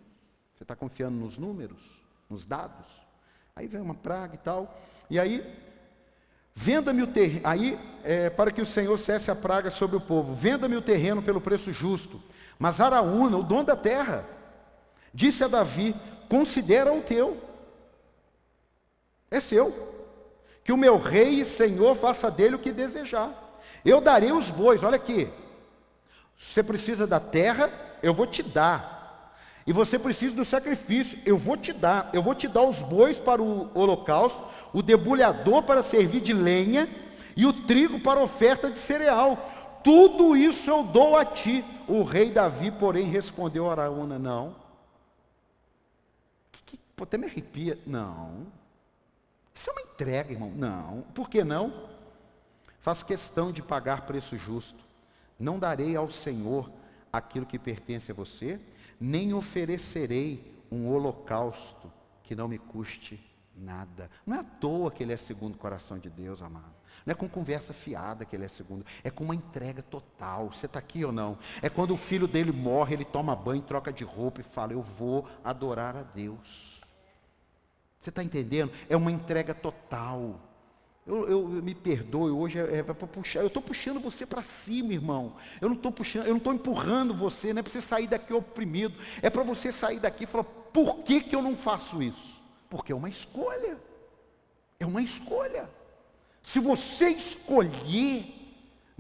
[0.56, 1.78] Você está confiando nos números,
[2.28, 2.88] nos dados?
[3.56, 4.76] Aí vem uma praga e tal.
[5.08, 5.56] E aí,
[6.56, 7.42] venda-me o terreno.
[7.44, 11.22] Aí, é, para que o Senhor cesse a praga sobre o povo, venda-me o terreno
[11.22, 12.20] pelo preço justo.
[12.58, 14.26] Mas Araúna, o dono da terra,
[15.14, 15.96] disse a Davi:
[16.28, 17.38] Considera o teu.
[19.30, 19.99] É seu.
[20.70, 23.34] Que o meu rei e senhor faça dele o que desejar.
[23.84, 25.28] Eu darei os bois, olha aqui.
[26.38, 27.72] Você precisa da terra,
[28.04, 29.34] eu vou te dar.
[29.66, 32.12] E você precisa do sacrifício, eu vou te dar.
[32.14, 34.40] Eu vou te dar os bois para o holocausto,
[34.72, 36.88] o debulhador para servir de lenha,
[37.36, 39.80] e o trigo para oferta de cereal.
[39.84, 41.66] Tudo isso eu dou a ti.
[41.88, 44.56] O rei Davi, porém, respondeu a Araúna: Não.
[46.52, 47.80] Que, que, até me arrepia.
[47.88, 48.59] Não.
[49.60, 50.54] Isso é uma entrega, irmão.
[50.56, 51.02] Não.
[51.14, 51.90] Por que não?
[52.80, 54.86] Faço questão de pagar preço justo.
[55.38, 56.72] Não darei ao Senhor
[57.12, 58.58] aquilo que pertence a você,
[58.98, 61.92] nem oferecerei um holocausto
[62.24, 63.20] que não me custe
[63.54, 64.10] nada.
[64.26, 66.74] Não é à toa que ele é segundo o coração de Deus, amado.
[67.06, 70.54] Não é com conversa fiada que ele é segundo, é com uma entrega total.
[70.54, 71.38] Você está aqui ou não?
[71.62, 74.82] É quando o filho dele morre, ele toma banho, troca de roupa e fala: Eu
[74.82, 76.69] vou adorar a Deus.
[78.00, 78.72] Você está entendendo?
[78.88, 80.40] É uma entrega total.
[81.06, 83.40] Eu, eu, eu me perdoe, hoje é, é para puxar.
[83.42, 85.36] Eu estou puxando você para cima, irmão.
[85.60, 88.34] Eu não estou puxando, eu não estou empurrando você, não é para você sair daqui
[88.34, 88.96] oprimido.
[89.22, 92.40] É para você sair daqui e falar, por que, que eu não faço isso?
[92.70, 93.78] Porque é uma escolha.
[94.80, 95.70] É uma escolha.
[96.44, 98.39] Se você escolher,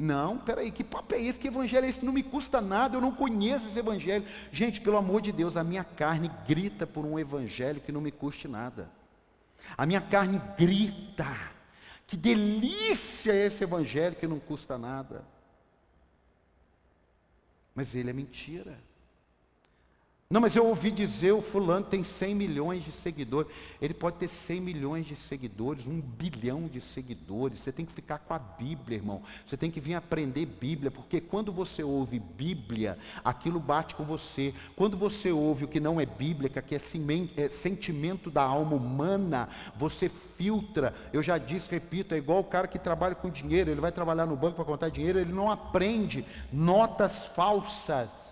[0.02, 1.38] não, peraí, que papo é esse?
[1.38, 2.06] Que evangelho é esse?
[2.06, 4.26] Não me custa nada, eu não conheço esse evangelho.
[4.50, 8.10] Gente, pelo amor de Deus, a minha carne grita por um evangelho que não me
[8.10, 8.90] custe nada.
[9.78, 11.28] A minha carne grita
[12.08, 15.26] que delícia é esse evangelho que não custa nada.
[17.76, 18.80] Mas ele é mentira.
[20.32, 23.52] Não, mas eu ouvi dizer, o fulano tem 100 milhões de seguidores.
[23.82, 27.62] Ele pode ter 100 milhões de seguidores, um bilhão de seguidores.
[27.62, 29.24] Você tem que ficar com a Bíblia, irmão.
[29.48, 34.54] Você tem que vir aprender Bíblia, porque quando você ouve Bíblia, aquilo bate com você.
[34.76, 36.80] Quando você ouve o que não é Bíblia, que é,
[37.36, 40.94] é sentimento da alma humana, você filtra.
[41.12, 43.72] Eu já disse, repito, é igual o cara que trabalha com dinheiro.
[43.72, 48.29] Ele vai trabalhar no banco para contar dinheiro, ele não aprende notas falsas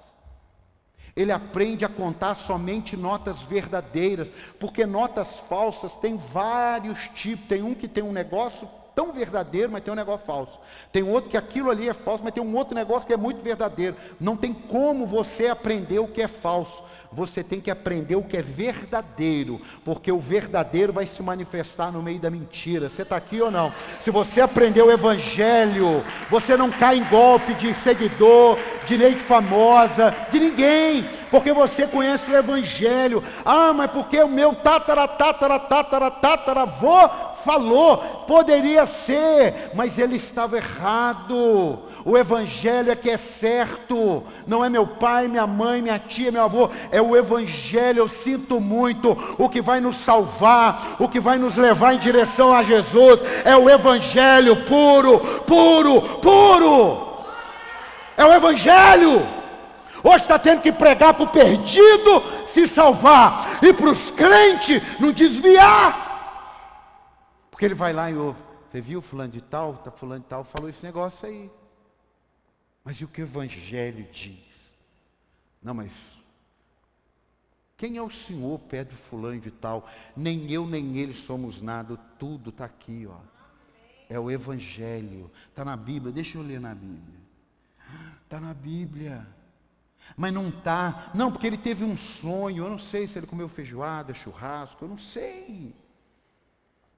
[1.17, 7.47] ele aprende a contar somente notas verdadeiras, porque notas falsas tem vários tipos.
[7.47, 10.59] Tem um que tem um negócio tão verdadeiro, mas tem um negócio falso.
[10.91, 13.41] Tem outro que aquilo ali é falso, mas tem um outro negócio que é muito
[13.41, 13.95] verdadeiro.
[14.19, 18.37] Não tem como você aprender o que é falso você tem que aprender o que
[18.37, 22.89] é verdadeiro, porque o verdadeiro vai se manifestar no meio da mentira.
[22.89, 23.73] Você está aqui ou não?
[24.01, 30.13] Se você aprender o Evangelho, você não cai em golpe de seguidor, de leite famosa,
[30.31, 33.23] de ninguém, porque você conhece o Evangelho.
[33.45, 37.09] Ah, mas porque o meu tatara, tatara, tatara, tatara, avô
[37.47, 41.79] falou, poderia ser, mas ele estava errado.
[42.03, 46.43] O Evangelho é que é certo, não é meu pai, minha mãe, minha tia, meu
[46.43, 47.99] avô, é o Evangelho.
[47.99, 52.53] Eu sinto muito, o que vai nos salvar, o que vai nos levar em direção
[52.53, 57.07] a Jesus, é o Evangelho puro, puro, puro.
[58.17, 59.25] É o Evangelho.
[60.03, 65.11] Hoje está tendo que pregar para o perdido se salvar e para os crentes não
[65.11, 66.06] desviar.
[67.57, 68.39] Porque ele vai lá e ouve.
[68.69, 71.49] Você viu fulano de tal, tá fulano de tal, falou esse negócio aí.
[72.83, 74.71] Mas e o que o Evangelho diz?
[75.59, 75.91] Não, mas
[77.75, 79.89] quem é o Senhor, pede fulano de tal?
[80.15, 83.17] Nem eu, nem ele somos nada, tudo está aqui, ó.
[84.07, 87.19] É o Evangelho, está na Bíblia, deixa eu ler na Bíblia.
[88.23, 89.27] Está na Bíblia.
[90.15, 93.49] Mas não está, não, porque ele teve um sonho, eu não sei se ele comeu
[93.49, 95.73] feijoada, churrasco, eu não sei.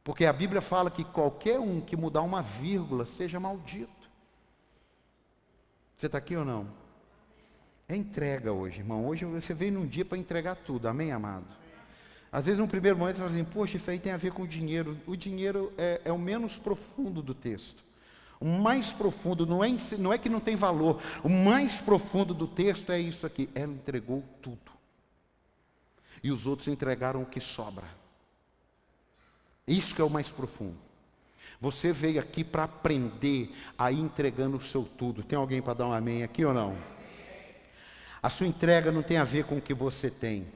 [0.04, 4.10] Porque a Bíblia fala que qualquer um que mudar uma vírgula seja maldito.
[5.98, 6.68] Você está aqui ou não?
[7.88, 9.06] É entrega hoje, irmão.
[9.06, 11.46] Hoje você veio num dia para entregar tudo, amém, amado?
[12.32, 14.44] Às vezes, no primeiro momento, você fala assim, poxa, isso aí tem a ver com
[14.44, 14.98] o dinheiro.
[15.08, 17.84] O dinheiro é, é o menos profundo do texto.
[18.40, 22.48] O mais profundo, não é, não é que não tem valor, o mais profundo do
[22.48, 24.72] texto é isso aqui: ela entregou tudo.
[26.24, 27.99] E os outros entregaram o que sobra.
[29.70, 30.78] Isso que é o mais profundo.
[31.62, 35.24] Você veio aqui para aprender a ir entregando o seu tudo.
[35.24, 36.78] Tem alguém para dar um amém aqui ou não?
[38.22, 40.48] A sua entrega não tem a ver com o que você tem.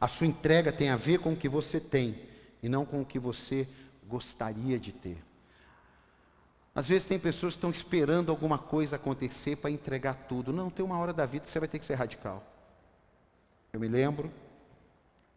[0.00, 2.18] A sua entrega tem a ver com o que você tem
[2.62, 3.68] e não com o que você
[4.06, 5.18] gostaria de ter.
[6.74, 10.52] Às vezes tem pessoas que estão esperando alguma coisa acontecer para entregar tudo.
[10.52, 12.44] Não, tem uma hora da vida que você vai ter que ser radical.
[13.72, 14.32] Eu me lembro,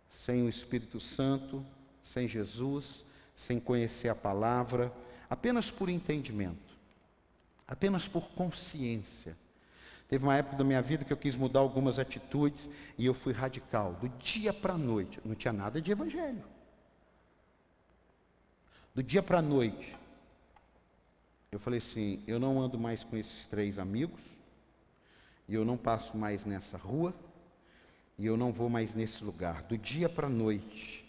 [0.09, 1.63] sem o Espírito Santo,
[2.07, 4.91] sem Jesus, sem conhecer a palavra,
[5.29, 6.77] apenas por entendimento,
[7.67, 9.37] apenas por consciência.
[10.07, 12.67] Teve uma época da minha vida que eu quis mudar algumas atitudes
[12.97, 15.19] e eu fui radical, do dia para a noite.
[15.25, 16.43] Não tinha nada de evangelho.
[18.95, 19.95] Do dia para a noite,
[21.51, 24.19] eu falei assim: eu não ando mais com esses três amigos,
[25.47, 27.13] e eu não passo mais nessa rua,
[28.17, 29.63] e eu não vou mais nesse lugar.
[29.63, 31.06] Do dia para a noite,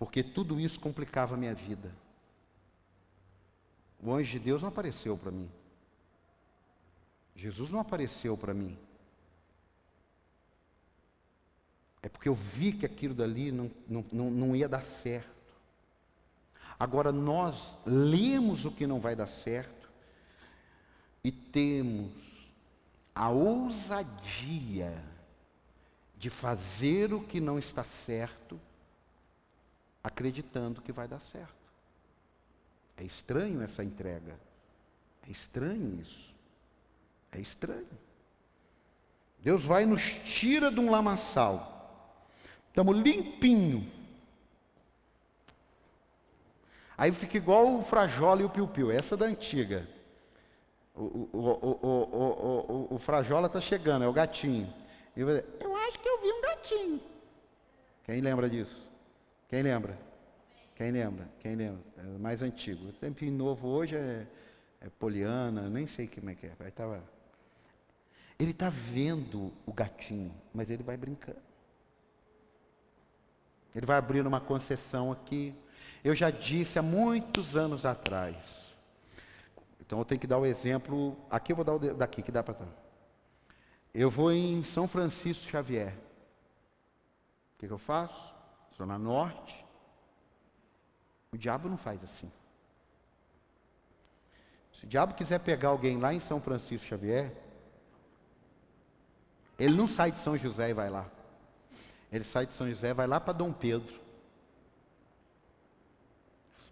[0.00, 1.94] porque tudo isso complicava a minha vida.
[4.02, 5.46] O anjo de Deus não apareceu para mim.
[7.36, 8.78] Jesus não apareceu para mim.
[12.02, 15.28] É porque eu vi que aquilo dali não, não, não, não ia dar certo.
[16.78, 19.90] Agora nós lemos o que não vai dar certo
[21.22, 22.10] e temos
[23.14, 25.04] a ousadia
[26.16, 28.58] de fazer o que não está certo,
[30.02, 31.54] acreditando que vai dar certo.
[32.96, 34.38] É estranho essa entrega.
[35.26, 36.34] É estranho isso.
[37.32, 37.86] É estranho.
[39.38, 41.80] Deus vai nos tira de um lamaçal.
[42.68, 43.90] Estamos limpinho.
[46.96, 49.88] Aí fica igual o Frajola e o Piu-Piu, essa da antiga.
[50.94, 51.38] O, o,
[51.82, 54.70] o, o, Frajola está chegando, é o gatinho.
[55.16, 57.00] Eu acho que eu vi um gatinho.
[58.04, 58.89] Quem lembra disso?
[59.50, 59.98] Quem lembra?
[60.76, 61.28] Quem lembra?
[61.40, 61.82] Quem lembra?
[61.98, 62.86] É mais antigo.
[62.86, 64.24] O tempinho novo hoje é,
[64.80, 66.70] é Poliana, nem sei como é que é.
[66.70, 67.02] Tava...
[68.38, 71.40] Ele está vendo o gatinho, mas ele vai brincando.
[73.74, 75.52] Ele vai abrir uma concessão aqui.
[76.04, 78.36] Eu já disse há muitos anos atrás.
[79.80, 81.16] Então eu tenho que dar o exemplo.
[81.28, 82.56] Aqui eu vou dar o daqui, que dá para.
[83.92, 85.92] Eu vou em São Francisco Xavier.
[87.56, 88.39] O que, que eu faço?
[88.80, 89.62] Zona Norte.
[91.32, 92.32] O diabo não faz assim.
[94.72, 97.36] Se o diabo quiser pegar alguém lá em São Francisco Xavier,
[99.58, 101.06] ele não sai de São José e vai lá.
[102.10, 104.00] Ele sai de São José, vai lá para Dom Pedro.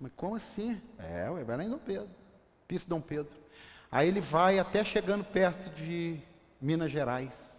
[0.01, 0.81] Mas como assim?
[0.99, 2.09] É, vai lá em Dom Pedro.
[2.67, 3.37] Pista Dom Pedro.
[3.93, 6.19] Aí ele vai até chegando perto de
[6.59, 7.58] Minas Gerais.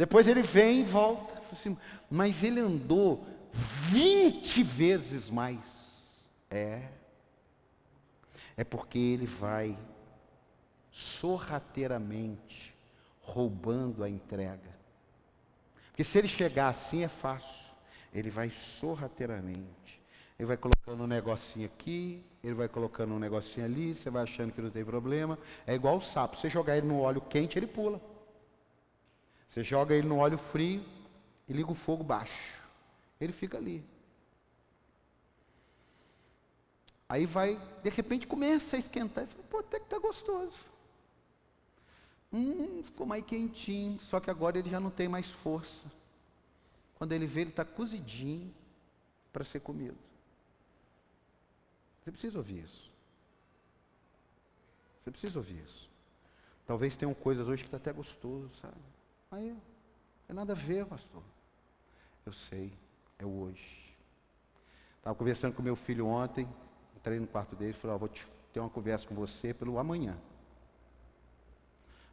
[0.00, 1.42] Depois ele vem e volta.
[1.52, 1.76] Assim,
[2.08, 5.60] mas ele andou 20 vezes mais.
[6.50, 6.88] É.
[8.56, 9.76] É porque ele vai
[10.90, 12.74] sorrateiramente
[13.20, 14.74] roubando a entrega.
[15.88, 17.66] Porque se ele chegar assim é fácil.
[18.10, 20.00] Ele vai sorrateiramente.
[20.38, 24.50] Ele vai colocando um negocinho aqui, ele vai colocando um negocinho ali, você vai achando
[24.50, 25.38] que não tem problema.
[25.66, 26.38] É igual o sapo.
[26.38, 28.00] Você jogar ele no óleo quente, ele pula.
[29.50, 30.84] Você joga ele no óleo frio
[31.48, 32.60] e liga o fogo baixo.
[33.20, 33.84] Ele fica ali.
[37.08, 39.24] Aí vai, de repente começa a esquentar.
[39.24, 40.56] E fala, pô, até que está gostoso.
[42.32, 43.98] Hum, ficou mais quentinho.
[44.02, 45.84] Só que agora ele já não tem mais força.
[46.94, 48.54] Quando ele vê, ele está cozidinho
[49.32, 49.98] para ser comido.
[52.00, 52.90] Você precisa ouvir isso.
[55.02, 55.90] Você precisa ouvir isso.
[56.64, 58.76] Talvez tenham coisas hoje que está até gostoso, sabe?
[59.30, 59.60] Aí, não
[60.26, 61.22] tem nada a ver, pastor.
[62.26, 62.72] Eu sei
[63.18, 63.94] é o hoje.
[64.96, 66.48] Estava conversando com meu filho ontem,
[66.96, 68.10] entrei no quarto dele e falei, oh, vou
[68.52, 70.16] ter uma conversa com você pelo amanhã.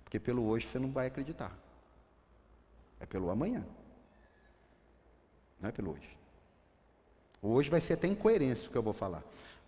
[0.03, 1.51] Porque pelo hoje você não vai acreditar.
[2.99, 3.65] É pelo amanhã.
[5.59, 6.17] Não é pelo hoje.
[7.41, 9.23] Hoje vai ser até incoerência o que eu vou falar.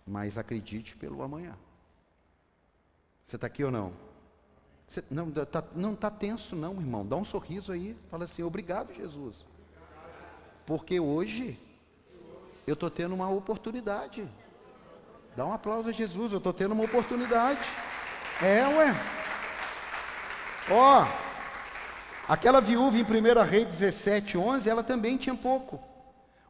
[0.06, 1.56] Mas acredite pelo amanhã.
[3.26, 3.92] Você está aqui ou não?
[4.90, 7.06] Você, não está não tá tenso não, irmão.
[7.06, 7.96] Dá um sorriso aí.
[8.10, 9.46] Fala assim, obrigado, Jesus.
[10.66, 11.56] Porque hoje
[12.66, 14.28] eu estou tendo uma oportunidade.
[15.36, 17.60] Dá um aplauso a Jesus, eu estou tendo uma oportunidade.
[18.42, 18.94] É, ué.
[20.68, 21.06] Ó,
[22.28, 25.80] aquela viúva em 1 Rei 17, 11, ela também tinha pouco.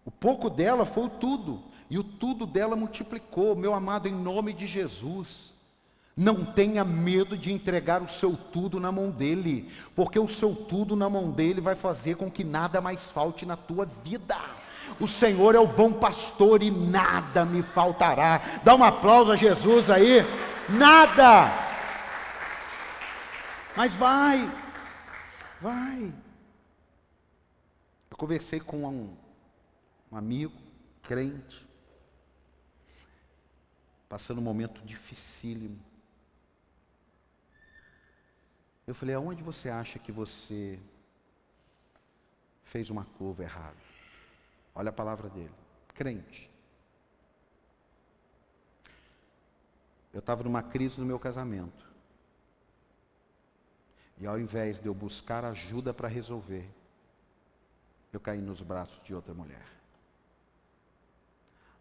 [0.03, 1.63] O pouco dela foi o tudo.
[1.91, 3.55] E o tudo dela multiplicou.
[3.55, 5.53] Meu amado, em nome de Jesus.
[6.21, 10.95] Não tenha medo de entregar o seu tudo na mão dele, porque o seu tudo
[10.95, 14.37] na mão dele vai fazer com que nada mais falte na tua vida.
[15.01, 18.61] O Senhor é o bom pastor e nada me faltará.
[18.63, 20.19] Dá um aplauso a Jesus aí.
[20.69, 21.51] Nada.
[23.75, 24.47] Mas vai,
[25.59, 26.13] vai.
[28.11, 29.17] Eu conversei com um,
[30.13, 30.53] um amigo,
[31.03, 31.67] crente,
[34.07, 35.89] passando um momento dificílimo.
[38.91, 40.77] Eu falei, aonde você acha que você
[42.65, 43.77] fez uma curva errada?
[44.75, 45.55] Olha a palavra dele.
[45.95, 46.51] Crente.
[50.13, 51.89] Eu estava numa crise no meu casamento.
[54.19, 56.69] E ao invés de eu buscar ajuda para resolver,
[58.13, 59.69] eu caí nos braços de outra mulher.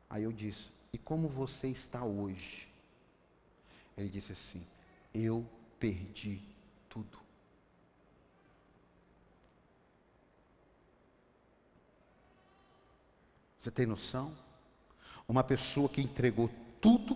[0.07, 2.67] Aí eu disse: E como você está hoje?
[3.97, 4.63] Ele disse assim:
[5.11, 5.43] Eu
[5.79, 6.47] perdi
[6.89, 7.19] tudo.
[13.59, 14.31] Você tem noção?
[15.27, 16.49] Uma pessoa que entregou
[16.79, 17.15] tudo,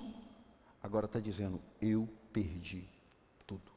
[0.82, 2.84] agora está dizendo: eu perdi
[3.48, 3.72] tudo.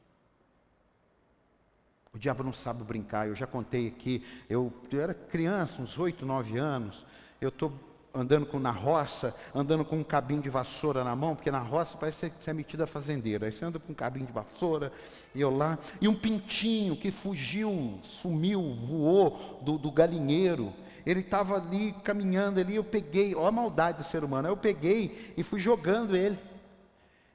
[2.13, 3.27] O diabo não sabe brincar.
[3.27, 7.05] Eu já contei aqui, eu, eu era criança, uns oito, nove anos.
[7.39, 7.71] Eu estou
[8.13, 11.95] andando com, na roça, andando com um cabinho de vassoura na mão, porque na roça
[11.97, 13.45] parece que você é metido a fazendeiro.
[13.45, 14.91] Aí você anda com um cabinho de vassoura,
[15.35, 20.73] e eu lá, e um pintinho que fugiu, sumiu, voou do, do galinheiro.
[21.09, 25.33] Ele estava ali caminhando ali, eu peguei, olha a maldade do ser humano, eu peguei
[25.37, 26.37] e fui jogando ele.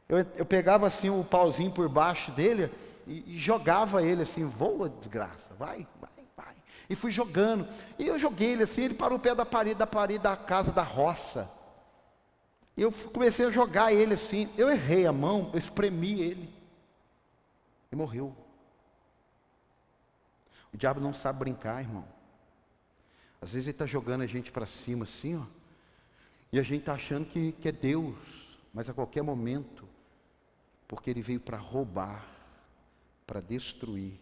[0.08, 2.70] Eu, eu pegava assim o pauzinho por baixo dele
[3.06, 6.12] e, e jogava ele assim, voa desgraça, vai, vai
[6.92, 7.66] e fui jogando.
[7.98, 10.82] E eu joguei ele assim, ele parou pé da parede, da parede da casa da
[10.82, 11.50] roça.
[12.76, 14.50] Eu comecei a jogar ele assim.
[14.58, 16.54] Eu errei a mão, eu espremi ele.
[17.90, 18.36] E morreu.
[20.72, 22.04] O diabo não sabe brincar, irmão.
[23.42, 25.44] Às vezes ele está jogando a gente para cima assim, ó.
[26.50, 28.16] E a gente está achando que, que é Deus.
[28.72, 29.86] Mas a qualquer momento,
[30.88, 32.26] porque ele veio para roubar,
[33.26, 34.18] para destruir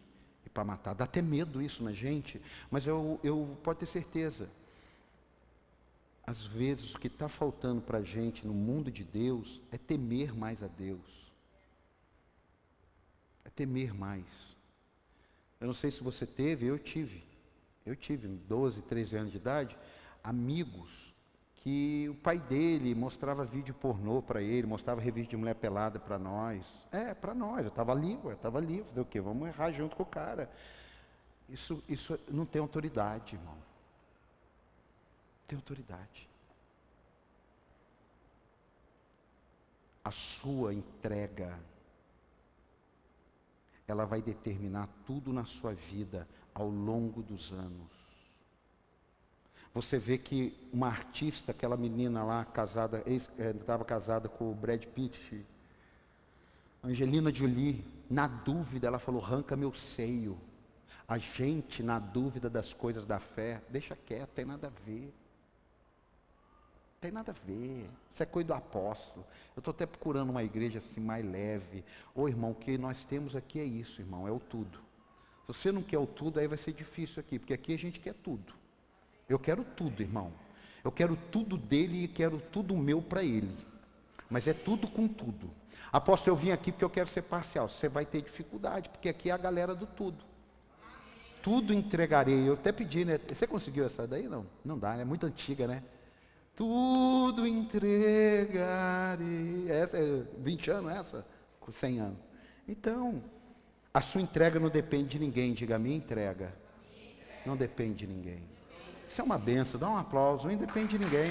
[0.53, 0.95] para matar.
[0.95, 2.41] Dá até medo isso na gente,
[2.71, 4.49] mas eu, eu pode ter certeza.
[6.27, 10.35] Às vezes o que está faltando para a gente no mundo de Deus é temer
[10.35, 11.33] mais a Deus.
[13.45, 14.25] É temer mais.
[15.61, 17.23] Eu não sei se você teve, eu tive.
[17.91, 19.76] Eu tive, 12, 13 anos de idade,
[20.22, 21.12] amigos
[21.57, 26.16] que o pai dele mostrava vídeo pornô para ele, mostrava revista de mulher pelada para
[26.16, 26.64] nós.
[26.93, 29.20] É, para nós, eu estava livre, eu estava livre, o quê?
[29.20, 30.49] Vamos errar junto com o cara.
[31.49, 33.57] Isso, isso não tem autoridade, irmão.
[33.57, 33.62] Não
[35.49, 36.28] tem autoridade.
[40.05, 41.59] A sua entrega,
[43.88, 48.01] ela vai determinar tudo na sua vida ao longo dos anos.
[49.73, 54.85] Você vê que uma artista, aquela menina lá, casada, estava é, casada com o Brad
[54.87, 55.47] Pitt,
[56.83, 60.39] Angelina Jolie, na dúvida, ela falou: arranca meu seio.
[61.07, 65.13] A gente, na dúvida das coisas da fé, deixa quieto, tem nada a ver.
[67.01, 67.89] Tem nada a ver.
[68.11, 69.27] Isso é coisa do apóstolo.
[69.57, 71.85] Eu estou até procurando uma igreja assim mais leve.
[72.15, 74.79] Ô irmão, o que nós temos aqui é isso, irmão, é o tudo.
[75.53, 78.15] Você não quer o tudo, aí vai ser difícil aqui, porque aqui a gente quer
[78.15, 78.53] tudo.
[79.29, 80.33] Eu quero tudo, irmão.
[80.83, 83.57] Eu quero tudo dele e quero tudo meu para ele.
[84.29, 85.51] Mas é tudo com tudo.
[85.93, 87.69] Apóstolo, eu vim aqui porque eu quero ser parcial.
[87.69, 90.25] Você vai ter dificuldade, porque aqui é a galera do tudo.
[91.43, 92.49] Tudo entregarei.
[92.49, 93.19] Eu até pedi, né?
[93.29, 94.29] Você conseguiu essa daí?
[94.29, 95.03] Não, não dá, né?
[95.03, 95.83] É muito antiga, né?
[96.55, 98.09] Tudo entregarei.
[99.69, 101.27] Essa é 20 anos essa?
[101.59, 102.19] Com 100 anos.
[102.69, 103.23] Então,
[103.93, 105.53] a sua entrega não depende de ninguém.
[105.53, 106.55] Diga, a minha entrega
[107.45, 108.43] não depende de ninguém.
[109.09, 111.26] Isso é uma benção, dá um aplauso, não depende de ninguém.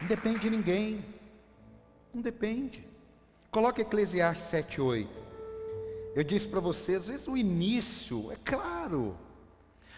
[0.00, 1.04] Não depende de ninguém.
[2.12, 2.84] Não depende.
[3.50, 5.10] Coloque Eclesiastes 7, 8.
[6.16, 9.16] Eu disse para vocês, às vezes o início, é claro.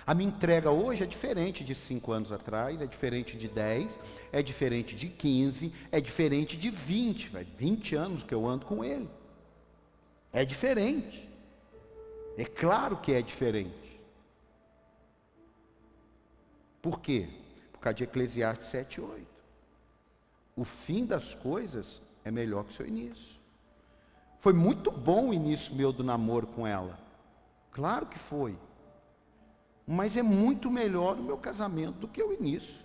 [0.09, 4.00] A minha entrega hoje é diferente de cinco anos atrás, é diferente de 10,
[4.32, 7.28] é diferente de 15, é diferente de 20.
[7.28, 9.06] Vai 20 anos que eu ando com ele.
[10.32, 11.28] É diferente.
[12.38, 14.00] É claro que é diferente.
[16.80, 17.28] Por quê?
[17.70, 19.26] Por causa de Eclesiastes 7 e 8.
[20.56, 23.38] O fim das coisas é melhor que o seu início.
[24.40, 26.98] Foi muito bom o início meu do namoro com ela.
[27.70, 28.56] Claro que foi.
[29.91, 32.84] Mas é muito melhor o meu casamento do que o início.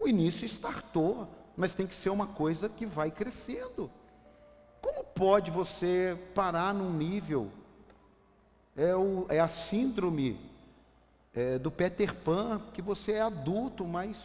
[0.00, 3.88] O início startou, mas tem que ser uma coisa que vai crescendo.
[4.80, 7.52] Como pode você parar num nível
[8.76, 10.40] é, o, é a síndrome
[11.32, 14.16] é, do Peter Pan, que você é adulto, mas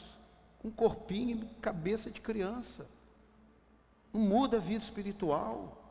[0.57, 2.87] com corpinho e cabeça de criança.
[4.11, 5.86] Não muda a vida espiritual.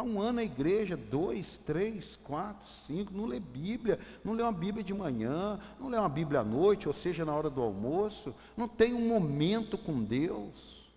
[0.00, 4.50] Está um ano na igreja, dois, três, quatro, cinco, não lê Bíblia, não lê uma
[4.50, 8.34] Bíblia de manhã, não lê uma Bíblia à noite, ou seja, na hora do almoço,
[8.56, 10.88] não tem um momento com Deus.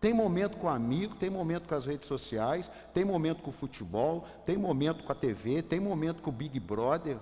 [0.00, 4.26] Tem momento com amigo, tem momento com as redes sociais, tem momento com o futebol,
[4.44, 7.18] tem momento com a TV, tem momento com o Big Brother,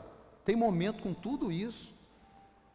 [0.47, 1.93] tem momento com tudo isso.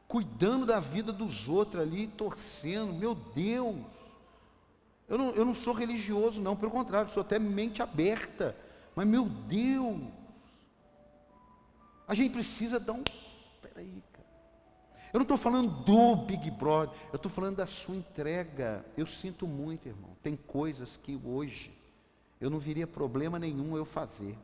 [0.08, 3.78] Cuidando da vida dos outros ali, torcendo, meu Deus.
[5.08, 8.56] Eu não, eu não sou religioso, não, pelo contrário, sou até mente aberta.
[8.96, 10.02] Mas, meu Deus,
[12.08, 13.04] a gente precisa dar um.
[13.62, 14.02] Peraí,
[15.14, 18.84] eu não estou falando do Big Brother, eu estou falando da sua entrega.
[18.98, 20.10] Eu sinto muito, irmão.
[20.24, 21.72] Tem coisas que hoje
[22.42, 24.36] eu não viria problema nenhum eu fazer.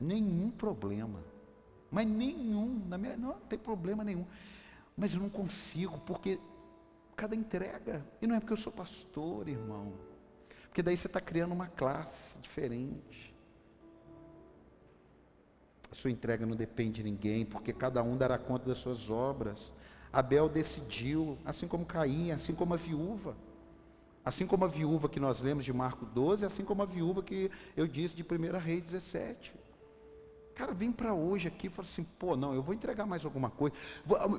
[0.00, 1.20] Nenhum problema.
[1.90, 2.82] Mas nenhum.
[2.88, 4.24] Na minha, não tem problema nenhum.
[4.96, 6.40] Mas eu não consigo, porque
[7.16, 8.04] Por entrega.
[8.20, 9.92] E não é porque eu sou pastor, irmão.
[10.64, 13.34] Porque daí você está criando uma classe diferente.
[15.90, 19.72] A sua entrega não depende de ninguém, porque cada um dará conta das suas obras.
[20.12, 23.36] Abel decidiu, assim como Caim, assim como a viúva.
[24.24, 27.50] Assim como a viúva que nós lemos de Marco 12, assim como a viúva que
[27.76, 29.54] eu disse de 1 Rei 17.
[30.54, 33.50] Cara, vem para hoje aqui e fala assim: pô, não, eu vou entregar mais alguma
[33.50, 33.74] coisa.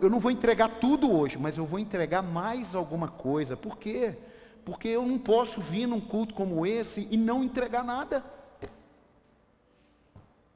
[0.01, 3.57] Eu não vou entregar tudo hoje, mas eu vou entregar mais alguma coisa.
[3.57, 4.17] Por quê?
[4.63, 8.23] Porque eu não posso vir num culto como esse e não entregar nada.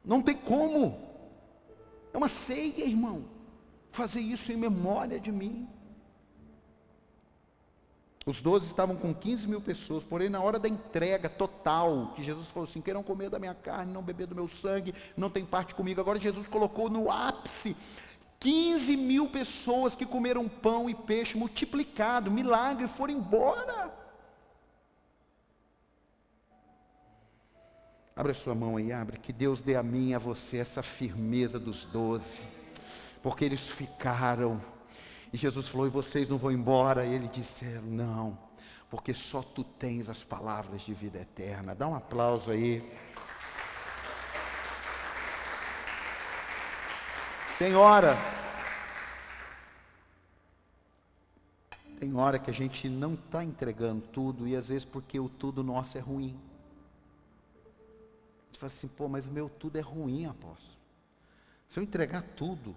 [0.04, 0.98] Não tem como.
[2.14, 3.26] É uma ceia, irmão.
[3.92, 5.68] Fazer isso em memória de mim.
[8.30, 12.46] Os doze estavam com 15 mil pessoas, porém, na hora da entrega total, que Jesus
[12.50, 15.74] falou assim: queiram comer da minha carne, não beber do meu sangue, não tem parte
[15.74, 16.00] comigo.
[16.00, 17.76] Agora, Jesus colocou no ápice
[18.40, 23.92] 15 mil pessoas que comeram pão e peixe multiplicado, milagre, foram embora.
[28.16, 31.58] Abra sua mão aí, abre, que Deus dê a mim e a você essa firmeza
[31.58, 32.42] dos doze,
[33.24, 34.62] porque eles ficaram
[35.32, 37.06] e Jesus falou: E vocês não vão embora?
[37.06, 38.38] E ele disse: Não,
[38.90, 41.76] porque só tu tens as palavras de vida eterna.
[41.76, 42.84] Dá um aplauso aí.
[47.60, 48.18] Tem hora.
[52.00, 55.62] Tem hora que a gente não está entregando tudo, e às vezes porque o tudo
[55.62, 56.40] nosso é ruim.
[57.66, 60.80] A gente fala assim, pô, mas o meu tudo é ruim, apóstolo.
[61.68, 62.74] Se eu entregar tudo,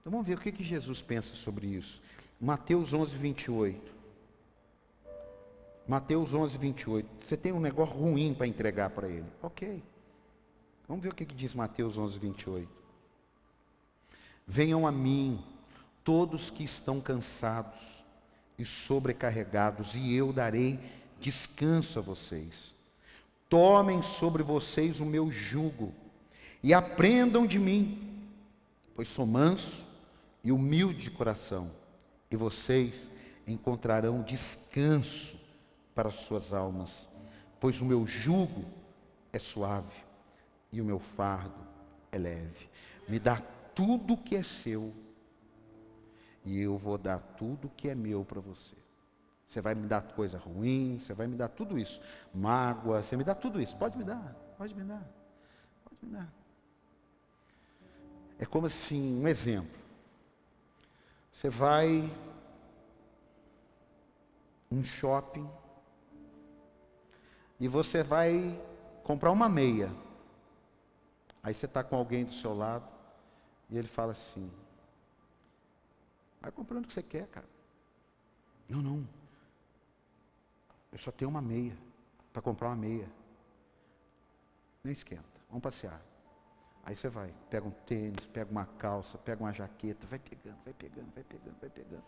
[0.00, 2.00] então vamos ver o que, que Jesus pensa sobre isso.
[2.40, 3.92] Mateus 11, 28.
[5.86, 7.08] Mateus 11, 28.
[7.26, 9.26] Você tem um negócio ruim para entregar para ele.
[9.42, 9.82] Ok.
[10.88, 12.68] Vamos ver o que, que diz Mateus 11, 28.
[14.46, 15.38] Venham a mim,
[16.02, 17.78] todos que estão cansados
[18.58, 20.80] e sobrecarregados, e eu darei
[21.20, 22.74] descanso a vocês.
[23.50, 25.92] Tomem sobre vocês o meu jugo
[26.62, 28.26] e aprendam de mim,
[28.94, 29.89] pois sou manso
[30.42, 31.70] e humilde de coração,
[32.30, 33.10] e vocês
[33.46, 35.38] encontrarão descanso
[35.94, 37.08] para as suas almas,
[37.58, 38.64] pois o meu jugo
[39.32, 40.04] é suave
[40.72, 41.66] e o meu fardo
[42.10, 42.68] é leve.
[43.08, 43.36] Me dá
[43.74, 44.92] tudo que é seu
[46.44, 48.74] e eu vou dar tudo que é meu para você.
[49.46, 52.00] Você vai me dar coisa ruim, você vai me dar tudo isso,
[52.32, 53.76] mágoa, você me dá tudo isso.
[53.76, 55.04] Pode me dar, pode me dar,
[55.84, 56.32] pode me dar.
[58.38, 59.79] É como assim, um exemplo.
[61.32, 62.10] Você vai
[64.70, 65.48] um shopping
[67.58, 68.58] e você vai
[69.02, 69.90] comprar uma meia.
[71.42, 72.86] Aí você está com alguém do seu lado
[73.68, 74.50] e ele fala assim:
[76.40, 77.48] vai comprando o que você quer, cara.
[78.68, 79.06] Não, não.
[80.92, 81.76] Eu só tenho uma meia
[82.32, 83.08] para comprar uma meia.
[84.82, 85.24] Nem esquenta.
[85.48, 86.00] Vamos passear.
[86.84, 90.74] Aí você vai, pega um tênis, pega uma calça, pega uma jaqueta, vai pegando, vai
[90.74, 92.04] pegando, vai pegando, vai pegando.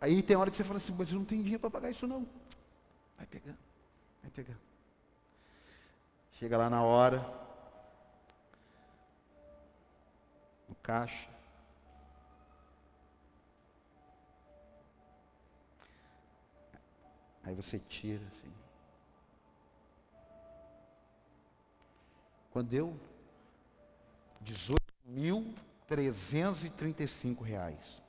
[0.00, 2.06] Aí tem hora que você fala assim, mas eu não tenho dinheiro para pagar isso
[2.06, 2.26] não.
[3.16, 3.58] Vai pegando,
[4.22, 4.60] vai pegando.
[6.32, 7.18] Chega lá na hora,
[10.68, 11.28] no caixa.
[17.42, 18.52] Aí você tira assim.
[22.50, 22.98] Quando eu
[24.44, 28.02] 18.335 reais.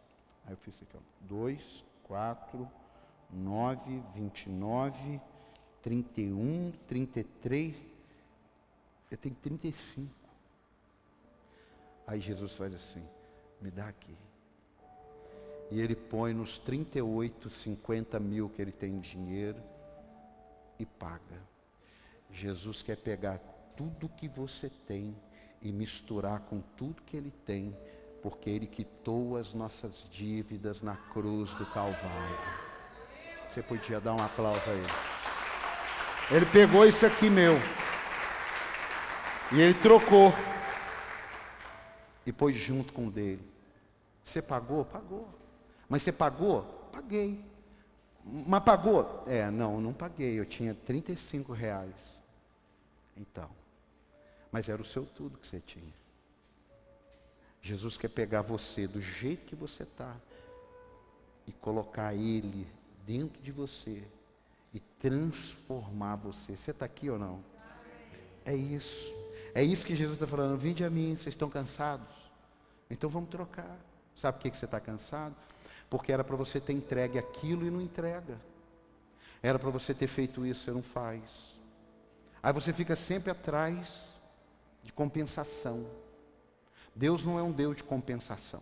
[0.46, 1.00] Aí eu fiz aqui, ó.
[1.22, 2.70] 2, 4,
[3.32, 5.22] 9, 29,
[5.82, 7.76] 31, 33.
[9.12, 10.10] Eu tenho 35.
[12.08, 13.04] Aí Jesus faz assim:
[13.62, 14.16] me dá aqui.
[15.72, 19.62] E ele põe nos 38, 50 mil que ele tem em dinheiro
[20.80, 21.40] e paga.
[22.32, 23.40] Jesus quer pegar
[23.76, 25.16] tudo que você tem
[25.62, 27.76] e misturar com tudo que Ele tem,
[28.22, 32.38] porque Ele quitou as nossas dívidas na cruz do Calvário.
[33.50, 34.88] Você podia dar um aplauso a Ele.
[36.32, 37.56] Ele pegou isso aqui meu
[39.52, 40.32] e Ele trocou
[42.26, 43.44] e pôs junto com o dele.
[44.24, 44.86] Você pagou?
[44.86, 45.28] Pagou.
[45.90, 46.62] Mas você pagou?
[46.92, 47.44] Paguei.
[48.24, 49.24] Mas pagou?
[49.26, 50.40] É, não, não paguei.
[50.40, 51.96] Eu tinha 35 reais.
[53.18, 53.50] Então,
[54.52, 55.94] mas era o seu tudo que você tinha.
[57.62, 60.16] Jesus quer pegar você do jeito que você está
[61.46, 62.68] e colocar Ele
[63.06, 64.04] dentro de você
[64.74, 66.56] e transformar você.
[66.56, 67.44] Você está aqui ou não?
[68.46, 69.14] É isso.
[69.54, 70.58] É isso que Jesus está falando.
[70.58, 72.08] Vinde a mim, vocês estão cansados?
[72.90, 73.78] Então vamos trocar.
[74.16, 75.36] Sabe por que você está cansado?
[75.90, 78.40] Porque era para você ter entregue aquilo e não entrega.
[79.42, 81.22] Era para você ter feito isso, você não faz.
[82.42, 84.19] Aí você fica sempre atrás
[84.84, 85.86] de compensação.
[86.96, 88.62] Deus não é um Deus de compensação.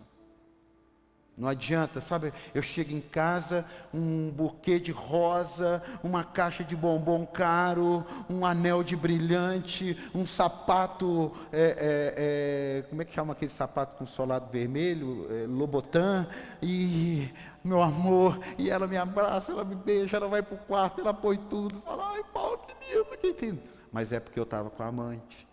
[1.38, 2.34] Não adianta, sabe?
[2.52, 3.64] Eu chego em casa,
[3.94, 11.32] um buquê de rosa, uma caixa de bombom caro, um anel de brilhante, um sapato,
[11.52, 15.28] é, é, é, como é que chama aquele sapato com solado vermelho?
[15.30, 16.28] É, Lobotan.
[16.60, 17.32] E,
[17.64, 21.14] meu amor, e ela me abraça, ela me beija, ela vai para o quarto, ela
[21.14, 21.80] põe tudo.
[21.82, 23.62] Fala, ai, Paulo, que lindo, que lindo.
[23.92, 25.47] Mas é porque eu estava com a amante.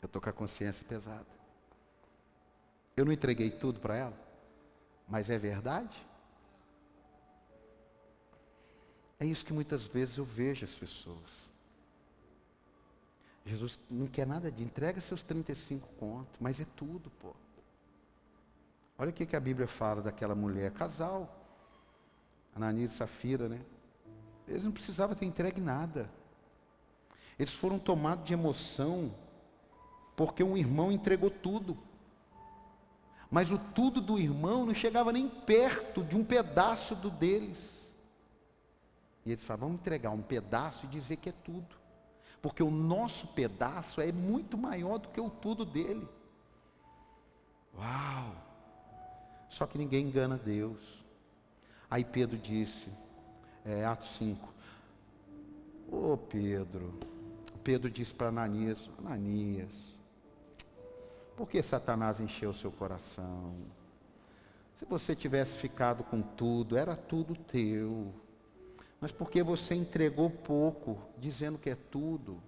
[0.00, 1.26] Eu estou com a consciência pesada.
[2.96, 4.28] Eu não entreguei tudo para ela.
[5.08, 5.96] Mas é verdade?
[9.18, 11.48] É isso que muitas vezes eu vejo as pessoas.
[13.44, 17.34] Jesus não quer nada de entrega seus 35 contos, mas é tudo, pô.
[18.98, 21.34] Olha o que, a Bíblia fala daquela mulher, casal,
[22.54, 23.60] Ananias e Safira, né?
[24.46, 26.10] Eles não precisavam ter entregue nada.
[27.38, 29.14] Eles foram tomados de emoção,
[30.18, 31.78] porque um irmão entregou tudo.
[33.30, 37.88] Mas o tudo do irmão não chegava nem perto de um pedaço do deles.
[39.24, 41.76] E eles falavam, vamos entregar um pedaço e dizer que é tudo.
[42.42, 46.08] Porque o nosso pedaço é muito maior do que o tudo dele.
[47.76, 48.34] Uau!
[49.48, 51.04] Só que ninguém engana Deus.
[51.88, 52.90] Aí Pedro disse,
[53.64, 54.52] é, Atos 5,
[55.92, 56.92] Ô oh, Pedro,
[57.62, 59.97] Pedro disse para Ananias, Ananias,
[61.38, 63.54] por que Satanás encheu seu coração?
[64.76, 68.12] Se você tivesse ficado com tudo, era tudo teu.
[69.00, 72.42] Mas porque você entregou pouco, dizendo que é tudo,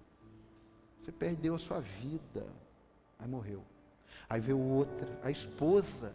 [0.99, 2.45] você perdeu a sua vida.
[3.17, 3.63] Aí morreu.
[4.29, 6.13] Aí veio outra, a esposa.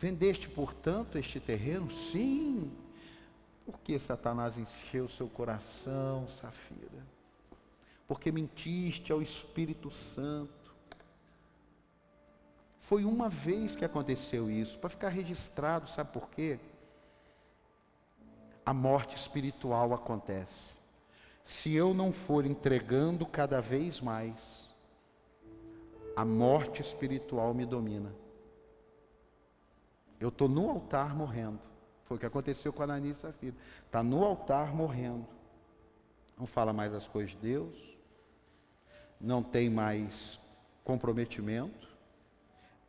[0.00, 1.90] Vendeste, portanto, este terreno?
[1.90, 2.72] Sim.
[3.66, 7.06] Por que Satanás encheu seu coração, Safira?
[8.08, 10.63] Porque mentiste ao Espírito Santo.
[12.84, 16.58] Foi uma vez que aconteceu isso, para ficar registrado, sabe por quê?
[18.64, 20.74] A morte espiritual acontece.
[21.42, 24.74] Se eu não for entregando cada vez mais,
[26.14, 28.14] a morte espiritual me domina.
[30.20, 31.60] Eu estou no altar morrendo.
[32.04, 33.56] Foi o que aconteceu com a Ananias e Safira.
[33.86, 35.26] Está no altar morrendo.
[36.36, 37.96] Não fala mais as coisas de Deus.
[39.18, 40.38] Não tem mais
[40.84, 41.93] comprometimento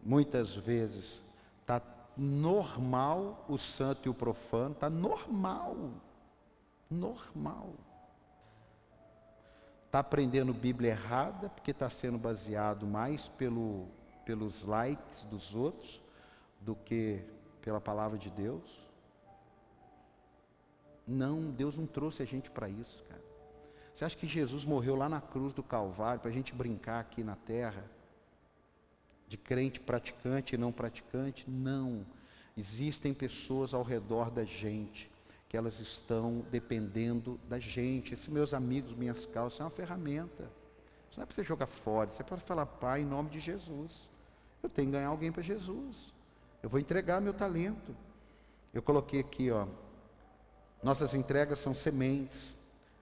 [0.06, 1.20] muitas vezes
[1.60, 1.82] está
[2.16, 5.76] normal o santo e o profano, está normal.
[6.89, 7.74] Normal.
[9.88, 13.88] Está aprendendo Bíblia errada, porque está sendo baseado mais pelo,
[14.24, 16.01] pelos likes dos outros
[16.62, 17.24] do que
[17.62, 18.86] pela palavra de Deus.
[21.08, 23.24] Não, Deus não trouxe a gente para isso, cara.
[23.93, 27.24] Você acha que Jesus morreu lá na cruz do Calvário para a gente brincar aqui
[27.24, 27.84] na terra?
[29.36, 32.05] De crente praticante e não praticante, não.
[32.57, 35.11] Existem pessoas ao redor da gente
[35.49, 38.13] que elas estão dependendo da gente.
[38.13, 40.49] Esses meus amigos, minhas calças, é uma ferramenta.
[41.09, 44.09] Isso não é para você jogar fora, você pode falar, Pai, em nome de Jesus.
[44.63, 46.13] Eu tenho que ganhar alguém para Jesus.
[46.63, 47.93] Eu vou entregar meu talento.
[48.73, 49.67] Eu coloquei aqui, ó.
[50.81, 52.55] Nossas entregas são sementes.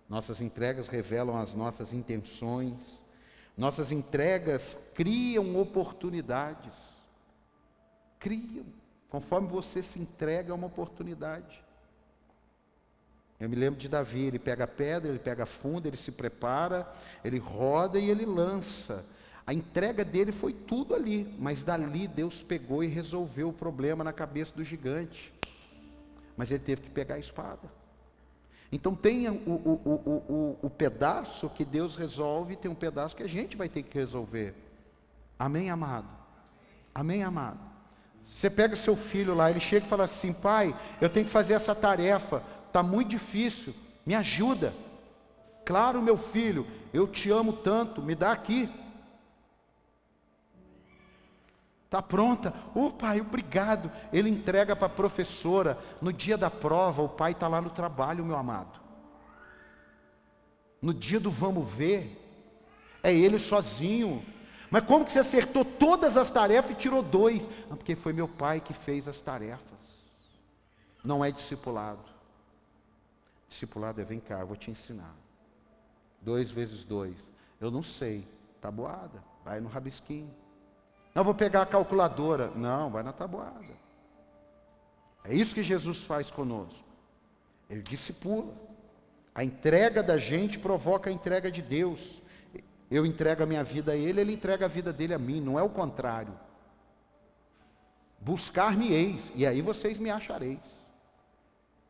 [0.09, 3.02] Nossas entregas revelam as nossas intenções.
[3.57, 6.77] Nossas entregas criam oportunidades.
[8.19, 8.65] Criam.
[9.09, 11.63] Conforme você se entrega a uma oportunidade.
[13.39, 16.91] Eu me lembro de Davi, ele pega pedra, ele pega a funda, ele se prepara,
[17.23, 19.05] ele roda e ele lança.
[19.45, 24.13] A entrega dele foi tudo ali, mas dali Deus pegou e resolveu o problema na
[24.13, 25.33] cabeça do gigante.
[26.37, 27.69] Mas ele teve que pegar a espada.
[28.73, 33.29] Então tem o, o, o, o, pedaço que Deus resolve, tem um pedaço que a
[33.29, 34.55] gente vai ter que resolver.
[35.37, 36.07] Amém, amado?
[36.93, 37.59] Amém, amado?
[38.27, 41.53] Você pega seu filho lá, ele chega e fala assim: pai, eu tenho que fazer
[41.53, 44.73] essa tarefa, está muito difícil, me ajuda.
[45.63, 48.67] Claro, meu filho, eu te amo tanto, me dá aqui.
[51.93, 52.51] Está pronta?
[52.73, 53.91] Ô pai, obrigado.
[54.11, 55.77] Ele entrega para a professora.
[56.01, 58.81] No dia da prova, o pai está lá no trabalho, meu amado.
[60.81, 62.19] No dia do vamos ver,
[63.03, 64.25] é ele sozinho.
[64.71, 67.47] Mas como que você acertou todas as tarefas e tirou dois?
[67.69, 69.61] Não, porque foi meu pai que fez as tarefas.
[71.03, 72.01] Não é discipulado.
[73.47, 75.15] Discipulado é vem cá, eu vou te ensinar.
[76.19, 77.15] Dois vezes dois.
[77.61, 78.27] Eu não sei.
[78.59, 79.23] Tabuada.
[79.45, 80.33] Vai no rabisquinho.
[81.13, 82.51] Não, vou pegar a calculadora.
[82.55, 83.59] Não, vai na tabuada.
[85.23, 86.83] É isso que Jesus faz conosco.
[87.69, 88.51] Ele discipula.
[89.33, 92.21] A entrega da gente provoca a entrega de Deus.
[92.89, 95.57] Eu entrego a minha vida a Ele, Ele entrega a vida dele a mim, não
[95.57, 96.33] é o contrário.
[98.19, 100.59] Buscar-me-eis, e aí vocês me achareis.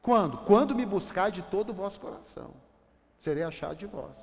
[0.01, 0.37] Quando?
[0.39, 2.51] Quando me buscar de todo o vosso coração,
[3.19, 4.15] serei achado de vós.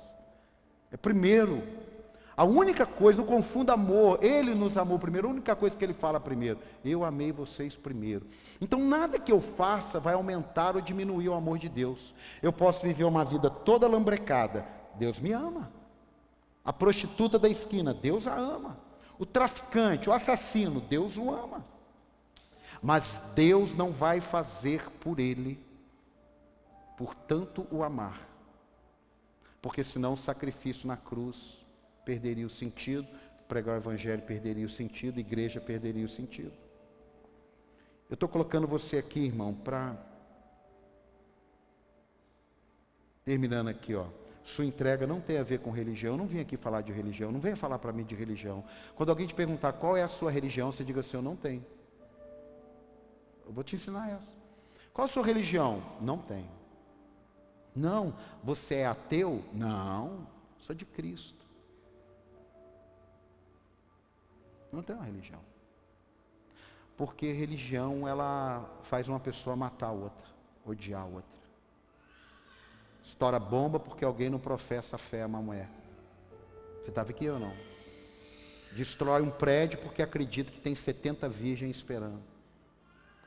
[0.91, 1.61] É primeiro.
[2.35, 5.93] A única coisa, não confunda amor, ele nos amou primeiro, a única coisa que ele
[5.93, 8.25] fala primeiro, eu amei vocês primeiro.
[8.59, 12.13] Então nada que eu faça vai aumentar ou diminuir o amor de Deus.
[12.41, 14.65] Eu posso viver uma vida toda lambrecada,
[14.95, 15.71] Deus me ama.
[16.63, 18.77] A prostituta da esquina, Deus a ama.
[19.19, 21.65] O traficante, o assassino, Deus o ama.
[22.81, 25.59] Mas Deus não vai fazer por ele,
[26.97, 28.27] por tanto o amar.
[29.61, 31.60] Porque senão o sacrifício na cruz
[32.05, 33.07] perderia o sentido,
[33.47, 36.53] pregar o evangelho perderia o sentido, igreja perderia o sentido.
[38.09, 39.95] Eu estou colocando você aqui, irmão, para.
[43.23, 44.05] Terminando aqui, ó.
[44.43, 46.13] Sua entrega não tem a ver com religião.
[46.13, 47.31] Eu não vim aqui falar de religião.
[47.31, 48.63] Não venha falar para mim de religião.
[48.95, 51.65] Quando alguém te perguntar qual é a sua religião, você diga assim: Eu não tenho.
[53.45, 54.31] Eu vou te ensinar essa.
[54.93, 55.81] Qual a sua religião?
[56.01, 56.49] Não tenho.
[57.75, 58.15] Não.
[58.43, 59.43] Você é ateu?
[59.53, 60.27] Não.
[60.59, 61.40] Sou de Cristo.
[64.71, 65.39] Não tem uma religião.
[66.97, 70.27] Porque religião, ela faz uma pessoa matar a outra,
[70.65, 71.41] odiar a outra.
[73.03, 75.69] Estoura bomba porque alguém não professa fé a uma mulher.
[76.81, 77.53] Você estava aqui ou não?
[78.73, 82.21] Destrói um prédio porque acredita que tem 70 virgens esperando.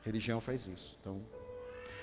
[0.03, 0.97] Religião faz isso.
[0.99, 1.21] Então,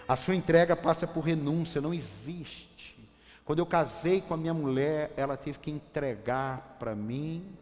[0.06, 3.08] a sua entrega passa por renúncia, não existe.
[3.44, 7.56] Quando eu casei com a minha mulher, ela teve que entregar para mim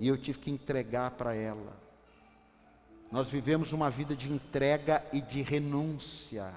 [0.00, 1.76] e eu tive que entregar para ela.
[3.12, 6.52] Nós vivemos uma vida de entrega e de renúncia.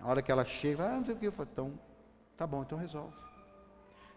[0.00, 1.80] A hora que ela chega, ah, não sei o que, eu falo, então,
[2.36, 3.16] tá bom, então resolve.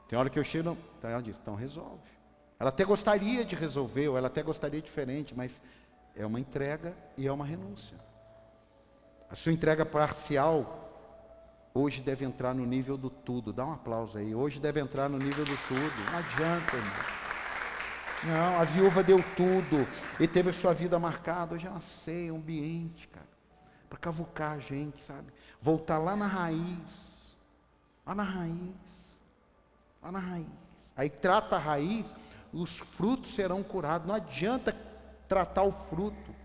[0.07, 2.11] Tem hora que eu chego, não, então ela diz, então resolve.
[2.59, 5.59] Ela até gostaria de resolver, ou ela até gostaria diferente, mas
[6.15, 7.97] é uma entrega e é uma renúncia.
[9.27, 10.90] A sua entrega parcial
[11.73, 13.53] hoje deve entrar no nível do tudo.
[13.53, 14.33] Dá um aplauso aí.
[14.35, 16.11] Hoje deve entrar no nível do tudo.
[16.11, 17.21] Não adianta, irmão.
[18.23, 19.87] Não, a viúva deu tudo
[20.19, 21.55] e teve a sua vida marcada.
[21.55, 23.27] Hoje ela sei, é um ambiente, cara,
[23.89, 25.33] para cavucar a gente, sabe?
[25.59, 27.35] Voltar lá na raiz,
[28.05, 28.75] lá na raiz,
[30.03, 30.47] lá na raiz.
[30.95, 32.13] Aí trata a raiz,
[32.53, 34.07] os frutos serão curados.
[34.07, 34.75] Não adianta
[35.27, 36.35] tratar o fruto.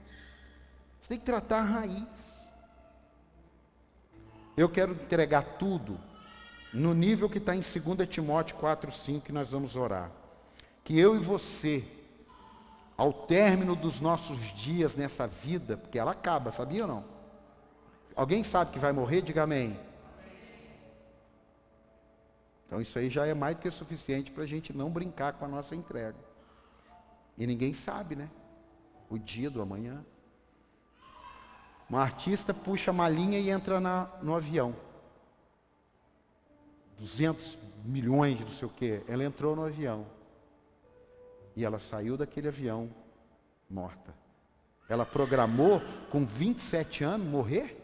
[1.03, 2.36] Você tem que tratar a raiz.
[4.57, 5.99] Eu quero entregar tudo
[6.73, 10.11] no nível que está em 2 Timóteo 4, 5, que nós vamos orar.
[10.83, 11.85] Que eu e você,
[12.97, 17.05] ao término dos nossos dias nessa vida, porque ela acaba, sabia ou não?
[18.15, 19.23] Alguém sabe que vai morrer?
[19.23, 19.79] Diga amém.
[22.67, 25.45] Então isso aí já é mais do que suficiente para a gente não brincar com
[25.45, 26.17] a nossa entrega.
[27.37, 28.31] E ninguém sabe, né?
[29.09, 30.05] o dia do amanhã.
[31.91, 34.75] Um artista puxa a malinha e entra na, no avião.
[36.99, 39.03] 200 milhões não sei o quê.
[39.07, 40.07] Ela entrou no avião.
[41.55, 42.91] E ela saiu daquele avião
[43.71, 44.15] morta.
[44.89, 45.81] Ela programou
[46.11, 47.83] com 27 anos morrer?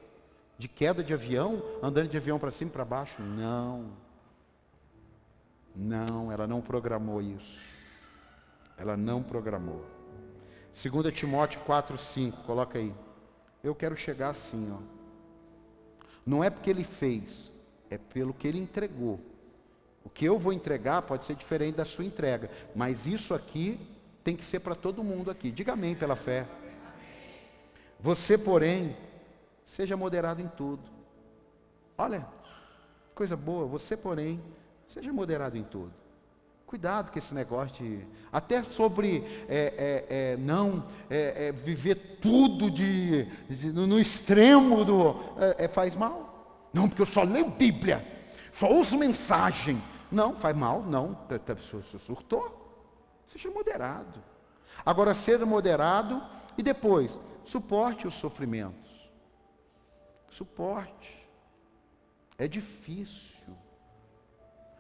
[0.58, 3.20] De queda de avião, andando de avião para cima e para baixo?
[3.20, 3.90] Não.
[5.74, 7.58] Não, ela não programou isso.
[8.76, 9.84] Ela não programou.
[10.74, 12.94] 2 Timóteo 4, 5, coloca aí.
[13.62, 14.78] Eu quero chegar assim, ó.
[16.24, 17.52] Não é porque ele fez,
[17.90, 19.20] é pelo que ele entregou.
[20.04, 23.80] O que eu vou entregar pode ser diferente da sua entrega, mas isso aqui
[24.24, 25.50] tem que ser para todo mundo aqui.
[25.50, 26.46] Diga amém pela fé.
[28.00, 28.96] Você, porém,
[29.64, 30.82] seja moderado em tudo.
[31.96, 32.26] Olha,
[33.14, 34.42] coisa boa, você, porém,
[34.88, 36.01] seja moderado em tudo.
[36.72, 38.06] Cuidado com esse negócio de.
[38.32, 45.14] Até sobre é, é, é, não é, é, viver tudo de, de, no extremo do.
[45.58, 46.70] É, faz mal.
[46.72, 48.02] Não, porque eu só leio Bíblia,
[48.54, 49.82] só uso mensagem.
[50.10, 51.14] Não, faz mal, não.
[51.44, 52.88] Pessoa surtou.
[53.28, 54.22] Seja moderado.
[54.82, 56.22] Agora, ser moderado
[56.56, 59.10] e depois, suporte os sofrimentos.
[60.30, 61.28] Suporte.
[62.38, 63.31] É difícil.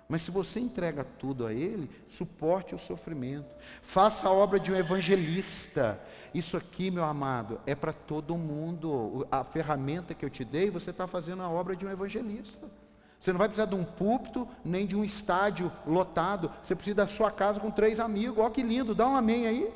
[0.08, 3.48] Mas se você entrega tudo a Ele, suporte o sofrimento.
[3.80, 5.98] Faça a obra de um evangelista.
[6.34, 9.26] Isso aqui, meu amado, é para todo mundo.
[9.30, 12.68] A ferramenta que eu te dei, você está fazendo a obra de um evangelista.
[13.18, 16.50] Você não vai precisar de um púlpito, nem de um estádio lotado.
[16.62, 18.44] Você precisa da sua casa com três amigos.
[18.44, 18.94] Ó, que lindo.
[18.94, 19.72] Dá um amém aí.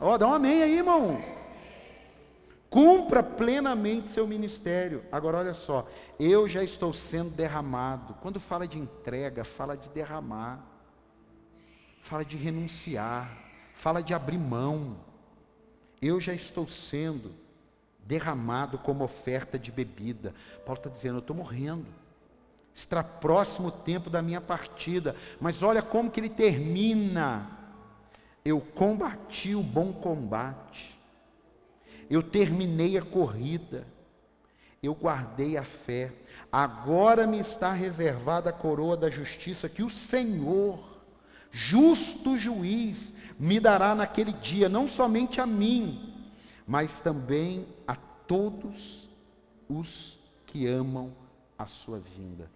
[0.00, 1.22] Ó, dá um amém aí, irmão.
[2.74, 5.04] Cumpra plenamente seu ministério.
[5.12, 5.86] Agora olha só,
[6.18, 8.14] eu já estou sendo derramado.
[8.14, 10.58] Quando fala de entrega, fala de derramar.
[12.00, 13.30] Fala de renunciar,
[13.74, 14.96] fala de abrir mão.
[16.02, 17.36] Eu já estou sendo
[18.04, 20.34] derramado como oferta de bebida.
[20.66, 21.86] Paulo está dizendo, eu estou morrendo.
[22.74, 25.14] Está próximo o tempo da minha partida.
[25.40, 27.56] Mas olha como que ele termina.
[28.44, 30.93] Eu combati o bom combate
[32.10, 33.86] eu terminei a corrida,
[34.82, 36.12] eu guardei a fé,
[36.52, 41.00] agora me está reservada a coroa da justiça que o Senhor,
[41.50, 46.14] justo juiz, me dará naquele dia, não somente a mim,
[46.66, 49.08] mas também a todos
[49.68, 51.12] os que amam
[51.58, 52.50] a sua vinda.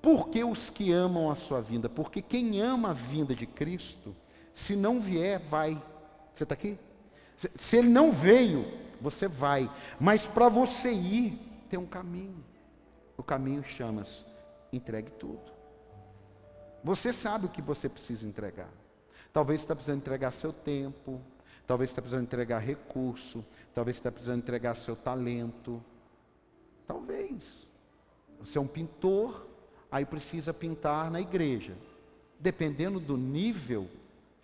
[0.00, 1.88] Por que os que amam a sua vinda?
[1.88, 4.16] Porque quem ama a vinda de Cristo,
[4.54, 5.80] se não vier, vai.
[6.34, 6.78] Você está aqui?
[7.56, 8.66] Se ele não veio,
[9.00, 9.70] você vai.
[9.98, 11.38] Mas para você ir,
[11.70, 12.44] tem um caminho.
[13.16, 14.24] O caminho chama-se
[14.72, 15.50] entregue tudo.
[16.84, 18.68] Você sabe o que você precisa entregar.
[19.32, 21.20] Talvez você está precisando entregar seu tempo,
[21.66, 25.82] talvez está precisando entregar recurso, talvez está precisando entregar seu talento.
[26.86, 27.70] Talvez.
[28.40, 29.46] Você é um pintor,
[29.90, 31.76] aí precisa pintar na igreja.
[32.38, 33.88] Dependendo do nível,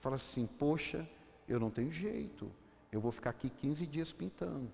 [0.00, 1.08] fala assim: poxa,
[1.48, 2.50] eu não tenho jeito
[2.96, 4.70] eu vou ficar aqui 15 dias pintando.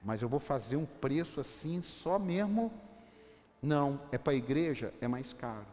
[0.00, 2.72] Mas eu vou fazer um preço assim, só mesmo.
[3.60, 5.66] Não, é para a igreja, é mais caro.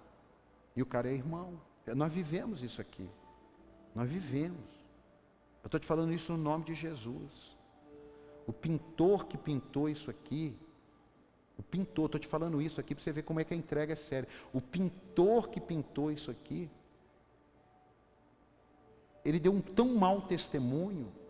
[0.75, 1.61] E o cara é irmão.
[1.95, 3.07] Nós vivemos isso aqui.
[3.93, 4.65] Nós vivemos.
[5.63, 7.55] Eu estou te falando isso no nome de Jesus.
[8.47, 10.57] O pintor que pintou isso aqui,
[11.55, 13.93] o pintor, estou te falando isso aqui para você ver como é que a entrega
[13.93, 14.27] é séria.
[14.51, 16.67] O pintor que pintou isso aqui,
[19.23, 21.20] ele deu um tão mau testemunho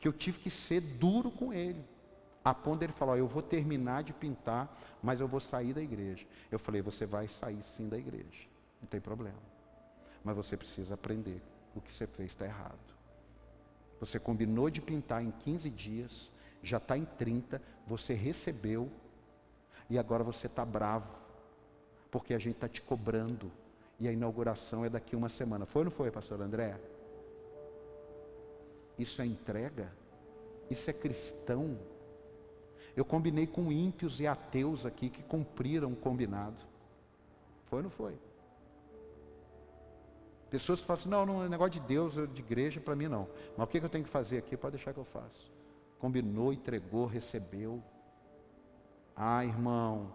[0.00, 1.84] que eu tive que ser duro com ele.
[2.42, 6.26] A ponto dele falar, eu vou terminar de pintar, mas eu vou sair da igreja.
[6.50, 8.48] Eu falei, você vai sair sim da igreja.
[8.80, 9.38] Não tem problema.
[10.24, 11.42] Mas você precisa aprender.
[11.74, 12.78] O que você fez está errado.
[14.00, 16.32] Você combinou de pintar em 15 dias,
[16.62, 18.90] já está em 30, você recebeu,
[19.88, 21.14] e agora você está bravo,
[22.10, 23.52] porque a gente está te cobrando,
[24.00, 25.66] e a inauguração é daqui uma semana.
[25.66, 26.80] Foi ou não foi, pastor André?
[29.00, 29.90] Isso é entrega?
[30.68, 31.78] Isso é cristão?
[32.94, 36.58] Eu combinei com ímpios e ateus aqui que cumpriram o combinado.
[37.64, 38.14] Foi ou não foi?
[40.50, 43.26] Pessoas que falam assim, não, não é negócio de Deus, de igreja, para mim não.
[43.56, 44.54] Mas o que eu tenho que fazer aqui?
[44.54, 45.50] Pode deixar que eu faço.
[45.98, 47.82] Combinou, entregou, recebeu.
[49.16, 50.12] Ah, irmão,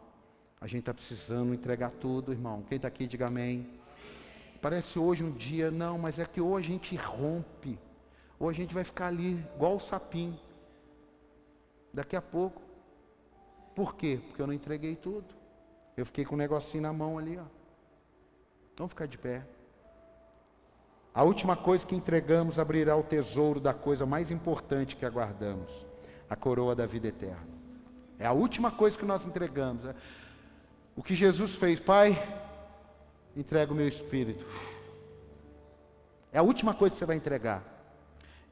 [0.62, 2.64] a gente está precisando entregar tudo, irmão.
[2.68, 3.68] Quem está aqui, diga amém.
[4.62, 7.80] Parece hoje um dia, não, mas é que hoje a gente rompe
[8.40, 10.40] ou a gente vai ficar ali igual o sapinho.
[11.94, 12.62] Daqui a pouco.
[13.74, 14.20] Por quê?
[14.28, 15.26] Porque eu não entreguei tudo.
[15.96, 17.44] Eu fiquei com um negocinho na mão ali, ó.
[18.78, 19.46] Vamos ficar de pé.
[21.14, 25.86] A última coisa que entregamos abrirá o tesouro da coisa mais importante que aguardamos,
[26.30, 27.48] a coroa da vida eterna.
[28.20, 29.86] É a última coisa que nós entregamos.
[29.86, 29.96] É
[30.94, 32.22] o que Jesus fez, Pai,
[33.36, 34.46] entrega o meu espírito.
[36.34, 37.75] É a última coisa que você vai entregar.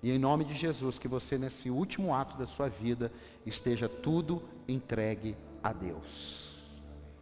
[0.04, 3.10] E em nome de Jesus, que você nesse último ato da sua vida
[3.46, 6.53] esteja tudo entregue a Deus.